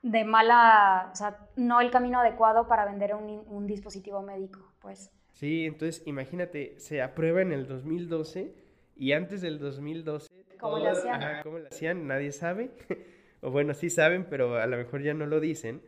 de 0.01 0.23
mala, 0.25 1.11
o 1.13 1.15
sea, 1.15 1.47
no 1.55 1.79
el 1.79 1.91
camino 1.91 2.19
adecuado 2.19 2.67
para 2.67 2.83
vender 2.83 3.15
un, 3.15 3.67
dispositivo 3.67 4.21
médico, 4.21 4.73
pues. 4.81 5.09
Sí, 5.31 5.67
entonces 5.67 6.05
imagínate, 6.05 6.77
se 6.81 7.01
aprueba 7.01 7.41
en 7.41 7.53
el 7.53 7.67
2012 7.67 8.53
y 8.97 9.13
antes 9.13 9.39
del 9.39 9.59
2012... 9.59 10.27
¿Cómo 10.59 10.79
le 10.79 10.89
hacían? 10.89 11.41
¿Cómo 11.41 11.57
le 11.57 11.67
hacían? 11.67 12.05
Nadie 12.05 12.33
sabe. 12.33 12.71
o 13.41 13.49
bueno, 13.49 13.73
sí 13.73 13.89
saben, 13.89 14.27
pero 14.29 14.57
a 14.57 14.65
lo 14.65 14.75
mejor 14.75 15.01
ya 15.03 15.13
no 15.13 15.25
lo 15.25 15.39
dicen 15.39 15.81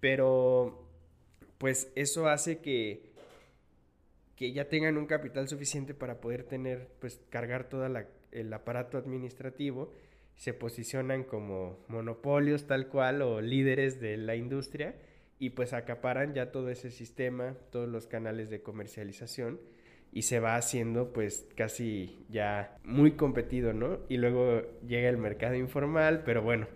pero 0.00 0.86
pues 1.58 1.90
eso 1.96 2.28
hace 2.28 2.58
que, 2.58 3.10
que 4.36 4.52
ya 4.52 4.68
tengan 4.68 4.96
un 4.96 5.06
capital 5.06 5.48
suficiente 5.48 5.94
para 5.94 6.20
poder 6.20 6.44
tener, 6.44 6.88
pues 7.00 7.20
cargar 7.30 7.68
todo 7.68 7.86
el 8.30 8.52
aparato 8.52 8.98
administrativo, 8.98 9.92
se 10.36 10.54
posicionan 10.54 11.24
como 11.24 11.78
monopolios 11.88 12.66
tal 12.68 12.86
cual 12.86 13.22
o 13.22 13.40
líderes 13.40 14.00
de 14.00 14.16
la 14.16 14.36
industria 14.36 14.94
y 15.40 15.50
pues 15.50 15.72
acaparan 15.72 16.32
ya 16.32 16.52
todo 16.52 16.70
ese 16.70 16.90
sistema, 16.90 17.56
todos 17.70 17.88
los 17.88 18.06
canales 18.06 18.48
de 18.48 18.62
comercialización 18.62 19.60
y 20.12 20.22
se 20.22 20.40
va 20.40 20.56
haciendo 20.56 21.12
pues 21.12 21.48
casi 21.56 22.24
ya 22.28 22.76
muy 22.84 23.12
competido, 23.12 23.72
¿no? 23.72 23.98
Y 24.08 24.16
luego 24.16 24.62
llega 24.86 25.08
el 25.08 25.18
mercado 25.18 25.54
informal, 25.54 26.22
pero 26.24 26.42
bueno, 26.42 26.66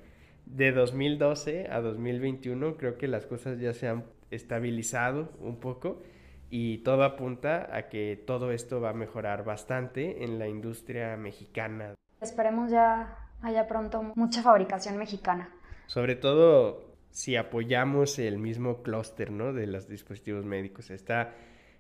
de 0.47 0.73
2012 0.73 1.69
a 1.71 1.81
2021 1.81 2.77
creo 2.77 2.99
que 2.99 3.09
las 3.09 3.27
cosas 3.27 3.59
ya 3.59 3.73
se 3.73 3.89
han 3.89 4.05
estabilizado 4.31 5.31
un 5.41 5.61
poco 5.61 6.03
y 6.51 6.79
todo 6.79 7.05
apunta 7.05 7.75
a 7.75 7.89
que 7.89 8.23
todo 8.27 8.53
esto 8.53 8.81
va 8.81 8.91
a 8.91 8.95
mejorar 8.95 9.45
bastante 9.45 10.25
en 10.25 10.39
la 10.39 10.49
industria 10.49 11.17
mexicana. 11.17 11.95
Esperemos 12.21 12.71
ya 12.71 13.31
haya 13.41 13.67
pronto 13.67 14.03
mucha 14.15 14.43
fabricación 14.43 14.99
mexicana. 14.99 15.49
Sobre 15.87 16.15
todo 16.15 16.93
si 17.11 17.37
apoyamos 17.37 18.19
el 18.19 18.39
mismo 18.39 18.83
clúster 18.83 19.31
¿no? 19.31 19.53
de 19.53 19.67
los 19.67 19.89
dispositivos 19.89 20.45
médicos. 20.45 20.91
Está 20.91 21.35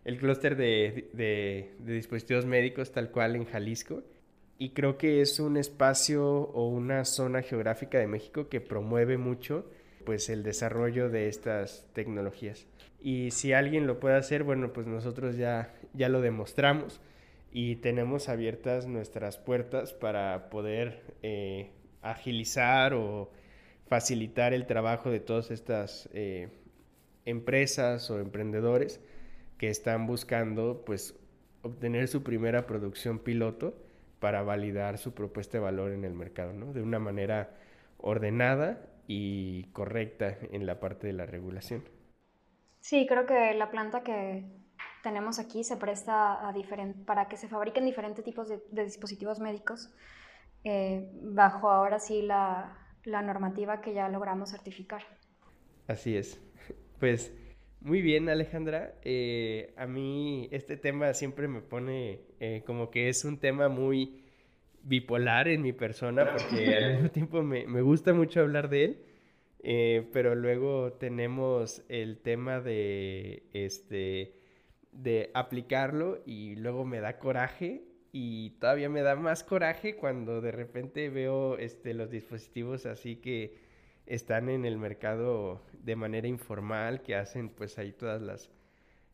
el 0.04 0.18
clúster 0.18 0.56
de, 0.56 1.10
de, 1.12 1.74
dispositivos 1.78 2.44
médicos 2.46 2.92
tal 2.92 3.10
cual 3.10 3.36
en 3.36 3.44
Jalisco 3.44 4.02
y 4.62 4.68
creo 4.68 4.96
que 4.96 5.22
es 5.22 5.40
un 5.40 5.56
espacio 5.56 6.24
o 6.24 6.68
una 6.68 7.04
zona 7.04 7.42
geográfica 7.42 7.98
de 7.98 8.06
México 8.06 8.48
que 8.48 8.60
promueve 8.60 9.18
mucho 9.18 9.68
pues 10.06 10.28
el 10.28 10.44
desarrollo 10.44 11.10
de 11.10 11.26
estas 11.26 11.88
tecnologías. 11.94 12.68
Y 13.00 13.32
si 13.32 13.52
alguien 13.52 13.88
lo 13.88 13.98
puede 13.98 14.14
hacer, 14.14 14.44
bueno, 14.44 14.72
pues 14.72 14.86
nosotros 14.86 15.36
ya, 15.36 15.74
ya 15.94 16.08
lo 16.08 16.20
demostramos 16.20 17.00
y 17.50 17.74
tenemos 17.76 18.28
abiertas 18.28 18.86
nuestras 18.86 19.36
puertas 19.36 19.92
para 19.94 20.48
poder 20.48 21.02
eh, 21.24 21.72
agilizar 22.00 22.94
o 22.94 23.32
facilitar 23.88 24.54
el 24.54 24.66
trabajo 24.66 25.10
de 25.10 25.18
todas 25.18 25.50
estas 25.50 26.08
eh, 26.12 26.50
empresas 27.24 28.08
o 28.12 28.20
emprendedores 28.20 29.00
que 29.58 29.70
están 29.70 30.06
buscando 30.06 30.84
pues 30.86 31.18
obtener 31.62 32.06
su 32.06 32.22
primera 32.22 32.64
producción 32.68 33.18
piloto 33.18 33.74
para 34.22 34.44
validar 34.44 34.98
su 34.98 35.14
propuesta 35.14 35.58
de 35.58 35.64
valor 35.64 35.90
en 35.90 36.04
el 36.04 36.14
mercado, 36.14 36.52
¿no? 36.52 36.72
De 36.72 36.80
una 36.80 37.00
manera 37.00 37.50
ordenada 37.98 38.78
y 39.08 39.64
correcta 39.72 40.38
en 40.52 40.64
la 40.64 40.78
parte 40.78 41.08
de 41.08 41.12
la 41.12 41.26
regulación. 41.26 41.82
Sí, 42.78 43.04
creo 43.08 43.26
que 43.26 43.52
la 43.54 43.72
planta 43.72 44.04
que 44.04 44.44
tenemos 45.02 45.40
aquí 45.40 45.64
se 45.64 45.76
presta 45.76 46.34
a 46.34 46.54
para 47.04 47.26
que 47.26 47.36
se 47.36 47.48
fabriquen 47.48 47.84
diferentes 47.84 48.24
tipos 48.24 48.48
de, 48.48 48.60
dispositivos 48.84 49.40
médicos 49.40 49.92
eh, 50.62 51.10
bajo 51.20 51.68
ahora 51.68 51.98
sí 51.98 52.22
la, 52.22 52.78
la 53.02 53.22
normativa 53.22 53.80
que 53.80 53.92
ya 53.92 54.08
logramos 54.08 54.52
certificar. 54.52 55.02
Así 55.88 56.16
es. 56.16 56.40
Pues 57.00 57.32
muy 57.84 58.00
bien, 58.00 58.28
Alejandra. 58.28 58.94
Eh, 59.02 59.74
a 59.76 59.88
mí 59.88 60.48
este 60.52 60.76
tema 60.76 61.14
siempre 61.14 61.48
me 61.48 61.62
pone 61.62 62.20
eh, 62.44 62.64
como 62.66 62.90
que 62.90 63.08
es 63.08 63.24
un 63.24 63.38
tema 63.38 63.68
muy 63.68 64.20
bipolar 64.82 65.46
en 65.46 65.62
mi 65.62 65.72
persona 65.72 66.28
porque 66.32 66.74
al 66.74 66.94
mismo 66.94 67.10
tiempo 67.12 67.42
me, 67.44 67.68
me 67.68 67.82
gusta 67.82 68.12
mucho 68.14 68.40
hablar 68.40 68.68
de 68.68 68.84
él, 68.84 69.02
eh, 69.62 70.08
pero 70.12 70.34
luego 70.34 70.94
tenemos 70.94 71.84
el 71.88 72.18
tema 72.18 72.60
de, 72.60 73.44
este, 73.52 74.34
de 74.90 75.30
aplicarlo 75.34 76.20
y 76.26 76.56
luego 76.56 76.84
me 76.84 76.98
da 76.98 77.20
coraje 77.20 77.84
y 78.10 78.50
todavía 78.58 78.88
me 78.88 79.02
da 79.02 79.14
más 79.14 79.44
coraje 79.44 79.94
cuando 79.94 80.40
de 80.40 80.50
repente 80.50 81.10
veo 81.10 81.58
este, 81.58 81.94
los 81.94 82.10
dispositivos 82.10 82.86
así 82.86 83.14
que 83.14 83.56
están 84.04 84.48
en 84.48 84.64
el 84.64 84.78
mercado 84.78 85.62
de 85.74 85.94
manera 85.94 86.26
informal, 86.26 87.02
que 87.02 87.14
hacen 87.14 87.50
pues 87.50 87.78
ahí 87.78 87.92
todas 87.92 88.20
las, 88.20 88.50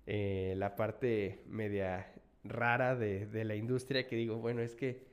eh, 0.07 0.55
la 0.57 0.77
parte 0.77 1.43
media 1.47 2.11
rara 2.49 2.97
de, 2.97 3.27
de 3.27 3.45
la 3.45 3.57
industria 3.57 4.07
que 4.07 4.17
digo, 4.17 4.39
bueno, 4.39 4.63
es 4.63 4.75
que 4.75 5.09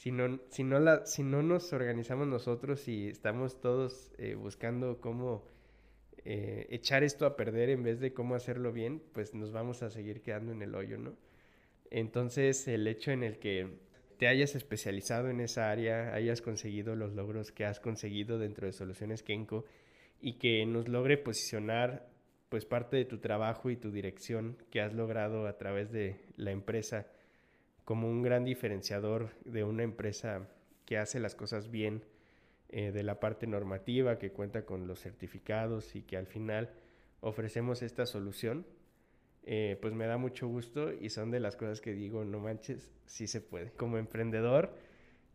si 0.00 0.12
no, 0.12 0.40
si 0.48 0.64
no, 0.64 1.04
si 1.04 1.22
no 1.22 1.42
nos 1.42 1.74
organizamos 1.74 2.26
nosotros 2.26 2.88
y 2.88 3.08
estamos 3.08 3.60
todos 3.60 4.10
eh, 4.16 4.34
buscando 4.34 4.98
cómo 4.98 5.44
eh, 6.24 6.66
echar 6.70 7.04
esto 7.04 7.26
a 7.26 7.36
perder 7.36 7.68
en 7.68 7.82
vez 7.82 8.00
de 8.00 8.14
cómo 8.14 8.34
hacerlo 8.34 8.72
bien, 8.72 9.02
pues 9.12 9.34
nos 9.34 9.52
vamos 9.52 9.82
a 9.82 9.90
seguir 9.90 10.22
quedando 10.22 10.52
en 10.52 10.62
el 10.62 10.74
hoyo, 10.74 10.96
¿no? 10.96 11.16
Entonces, 11.90 12.66
el 12.66 12.86
hecho 12.86 13.10
en 13.10 13.22
el 13.22 13.38
que 13.38 13.78
te 14.16 14.28
hayas 14.28 14.54
especializado 14.54 15.28
en 15.28 15.40
esa 15.40 15.70
área, 15.70 16.14
hayas 16.14 16.40
conseguido 16.40 16.96
los 16.96 17.12
logros 17.12 17.52
que 17.52 17.66
has 17.66 17.78
conseguido 17.78 18.38
dentro 18.38 18.66
de 18.66 18.72
Soluciones 18.72 19.22
Kenko 19.22 19.66
y 20.20 20.38
que 20.38 20.64
nos 20.64 20.88
logre 20.88 21.18
posicionar 21.18 22.09
pues 22.50 22.66
parte 22.66 22.96
de 22.96 23.04
tu 23.06 23.18
trabajo 23.18 23.70
y 23.70 23.76
tu 23.76 23.90
dirección 23.92 24.58
que 24.70 24.82
has 24.82 24.92
logrado 24.92 25.46
a 25.46 25.56
través 25.56 25.90
de 25.92 26.20
la 26.36 26.50
empresa 26.50 27.06
como 27.84 28.08
un 28.08 28.22
gran 28.22 28.44
diferenciador 28.44 29.30
de 29.44 29.64
una 29.64 29.84
empresa 29.84 30.48
que 30.84 30.98
hace 30.98 31.20
las 31.20 31.36
cosas 31.36 31.70
bien 31.70 32.04
eh, 32.68 32.90
de 32.90 33.04
la 33.04 33.20
parte 33.20 33.46
normativa, 33.46 34.18
que 34.18 34.32
cuenta 34.32 34.66
con 34.66 34.88
los 34.88 35.00
certificados 35.00 35.94
y 35.94 36.02
que 36.02 36.16
al 36.16 36.26
final 36.26 36.70
ofrecemos 37.20 37.82
esta 37.82 38.04
solución, 38.04 38.66
eh, 39.44 39.78
pues 39.80 39.94
me 39.94 40.06
da 40.06 40.18
mucho 40.18 40.48
gusto 40.48 40.92
y 40.92 41.10
son 41.10 41.30
de 41.30 41.38
las 41.38 41.56
cosas 41.56 41.80
que 41.80 41.92
digo, 41.92 42.24
no 42.24 42.40
manches, 42.40 42.92
sí 43.06 43.28
se 43.28 43.40
puede. 43.40 43.70
Como 43.72 43.96
emprendedor, 43.96 44.74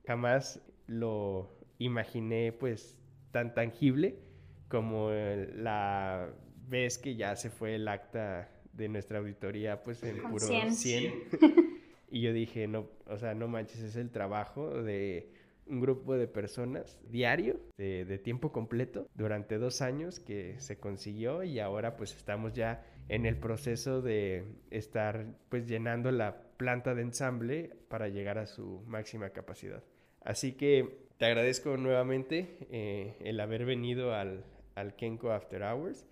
jamás 0.06 0.62
lo 0.88 1.50
imaginé 1.78 2.52
pues 2.52 2.98
tan 3.32 3.54
tangible 3.54 4.20
como 4.68 5.12
la 5.12 6.34
vez 6.68 6.98
que 6.98 7.16
ya 7.16 7.36
se 7.36 7.50
fue 7.50 7.76
el 7.76 7.88
acta 7.88 8.50
de 8.74 8.90
nuestra 8.90 9.20
auditoría 9.20 9.84
pues 9.84 10.04
en 10.04 10.22
puro 10.22 10.48
100. 10.72 11.14
Y 12.08 12.22
yo 12.22 12.32
dije, 12.32 12.68
no, 12.68 12.88
o 13.08 13.18
sea, 13.18 13.34
no 13.34 13.48
manches, 13.48 13.82
es 13.82 13.96
el 13.98 14.10
trabajo 14.10 14.82
de 14.84 15.34
un 15.68 15.82
grupo 15.82 16.16
de 16.16 16.28
personas 16.28 17.00
diario, 17.10 17.60
de, 17.78 18.20
tiempo 18.20 18.52
completo, 18.52 19.10
durante 19.16 19.58
dos 19.58 19.82
años 19.82 20.20
que 20.20 20.60
se 20.60 20.78
consiguió 20.78 21.44
y 21.44 21.60
ahora 21.60 21.98
pues 21.98 22.16
estamos 22.16 22.54
ya 22.54 22.86
en 23.10 23.26
el 23.26 23.38
proceso 23.38 24.02
de 24.02 24.46
estar 24.70 25.26
pues 25.50 25.68
llenando 25.68 26.12
la 26.12 26.38
planta 26.58 26.96
de 26.96 27.02
ensamble 27.02 27.72
para 27.90 28.08
llegar 28.08 28.38
a 28.38 28.46
su 28.46 28.82
máxima 28.88 29.32
capacidad. 29.32 29.84
Así 30.22 30.54
que 30.54 31.08
te 31.18 31.26
agradezco 31.26 31.78
nuevamente 31.78 32.58
eh, 32.72 33.18
el 33.22 33.40
haber 33.40 33.66
venido 33.66 34.14
al, 34.14 34.46
al 34.76 34.96
Kenko 34.96 35.32
After 35.32 35.64
Hours. 35.64 36.06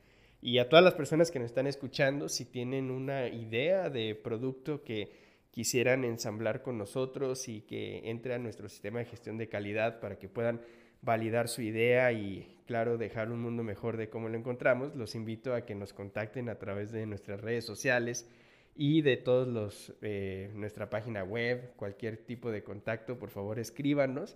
Y 0.45 0.57
a 0.57 0.67
todas 0.67 0.83
las 0.83 0.93
personas 0.93 1.31
que 1.31 1.39
nos 1.39 1.45
están 1.45 1.67
escuchando, 1.67 2.27
si 2.27 2.43
tienen 2.43 2.91
una 2.91 3.29
idea 3.29 3.89
de 3.89 4.13
producto 4.13 4.83
que 4.83 5.09
quisieran 5.51 6.03
ensamblar 6.03 6.61
con 6.61 6.77
nosotros 6.77 7.47
y 7.47 7.61
que 7.61 8.09
entre 8.09 8.33
a 8.33 8.39
nuestro 8.39 8.67
sistema 8.67 8.99
de 8.99 9.05
gestión 9.05 9.37
de 9.37 9.47
calidad 9.47 10.01
para 10.01 10.19
que 10.19 10.27
puedan 10.27 10.59
validar 11.01 11.47
su 11.47 11.61
idea 11.61 12.11
y, 12.11 12.59
claro, 12.65 12.97
dejar 12.97 13.31
un 13.31 13.39
mundo 13.39 13.63
mejor 13.63 13.95
de 13.95 14.09
cómo 14.09 14.27
lo 14.27 14.37
encontramos, 14.37 14.93
los 14.97 15.15
invito 15.15 15.53
a 15.53 15.65
que 15.65 15.75
nos 15.75 15.93
contacten 15.93 16.49
a 16.49 16.59
través 16.59 16.91
de 16.91 17.05
nuestras 17.05 17.39
redes 17.39 17.63
sociales 17.63 18.29
y 18.75 19.01
de 19.01 19.15
todos 19.15 19.47
los, 19.47 19.93
eh, 20.01 20.51
nuestra 20.55 20.89
página 20.89 21.23
web, 21.23 21.71
cualquier 21.77 22.17
tipo 22.17 22.51
de 22.51 22.63
contacto, 22.63 23.17
por 23.17 23.29
favor 23.29 23.59
escríbanos 23.59 24.35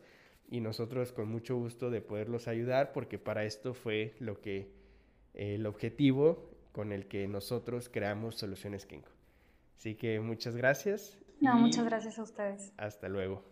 y 0.49 0.61
nosotros 0.61 1.11
con 1.11 1.27
mucho 1.27 1.57
gusto 1.57 1.89
de 1.89 1.99
poderlos 1.99 2.47
ayudar 2.47 2.93
porque 2.93 3.19
para 3.19 3.43
esto 3.43 3.73
fue 3.73 4.13
lo 4.19 4.39
que, 4.39 4.77
el 5.37 5.65
objetivo 5.65 6.49
con 6.71 6.91
el 6.91 7.07
que 7.07 7.27
nosotros 7.27 7.89
creamos 7.89 8.35
Soluciones 8.35 8.85
Kenko. 8.85 9.11
Así 9.77 9.95
que 9.95 10.19
muchas 10.19 10.55
gracias. 10.55 11.17
No, 11.39 11.55
muchas 11.55 11.85
gracias 11.85 12.17
a 12.17 12.23
ustedes. 12.23 12.73
Hasta 12.77 13.07
luego. 13.07 13.43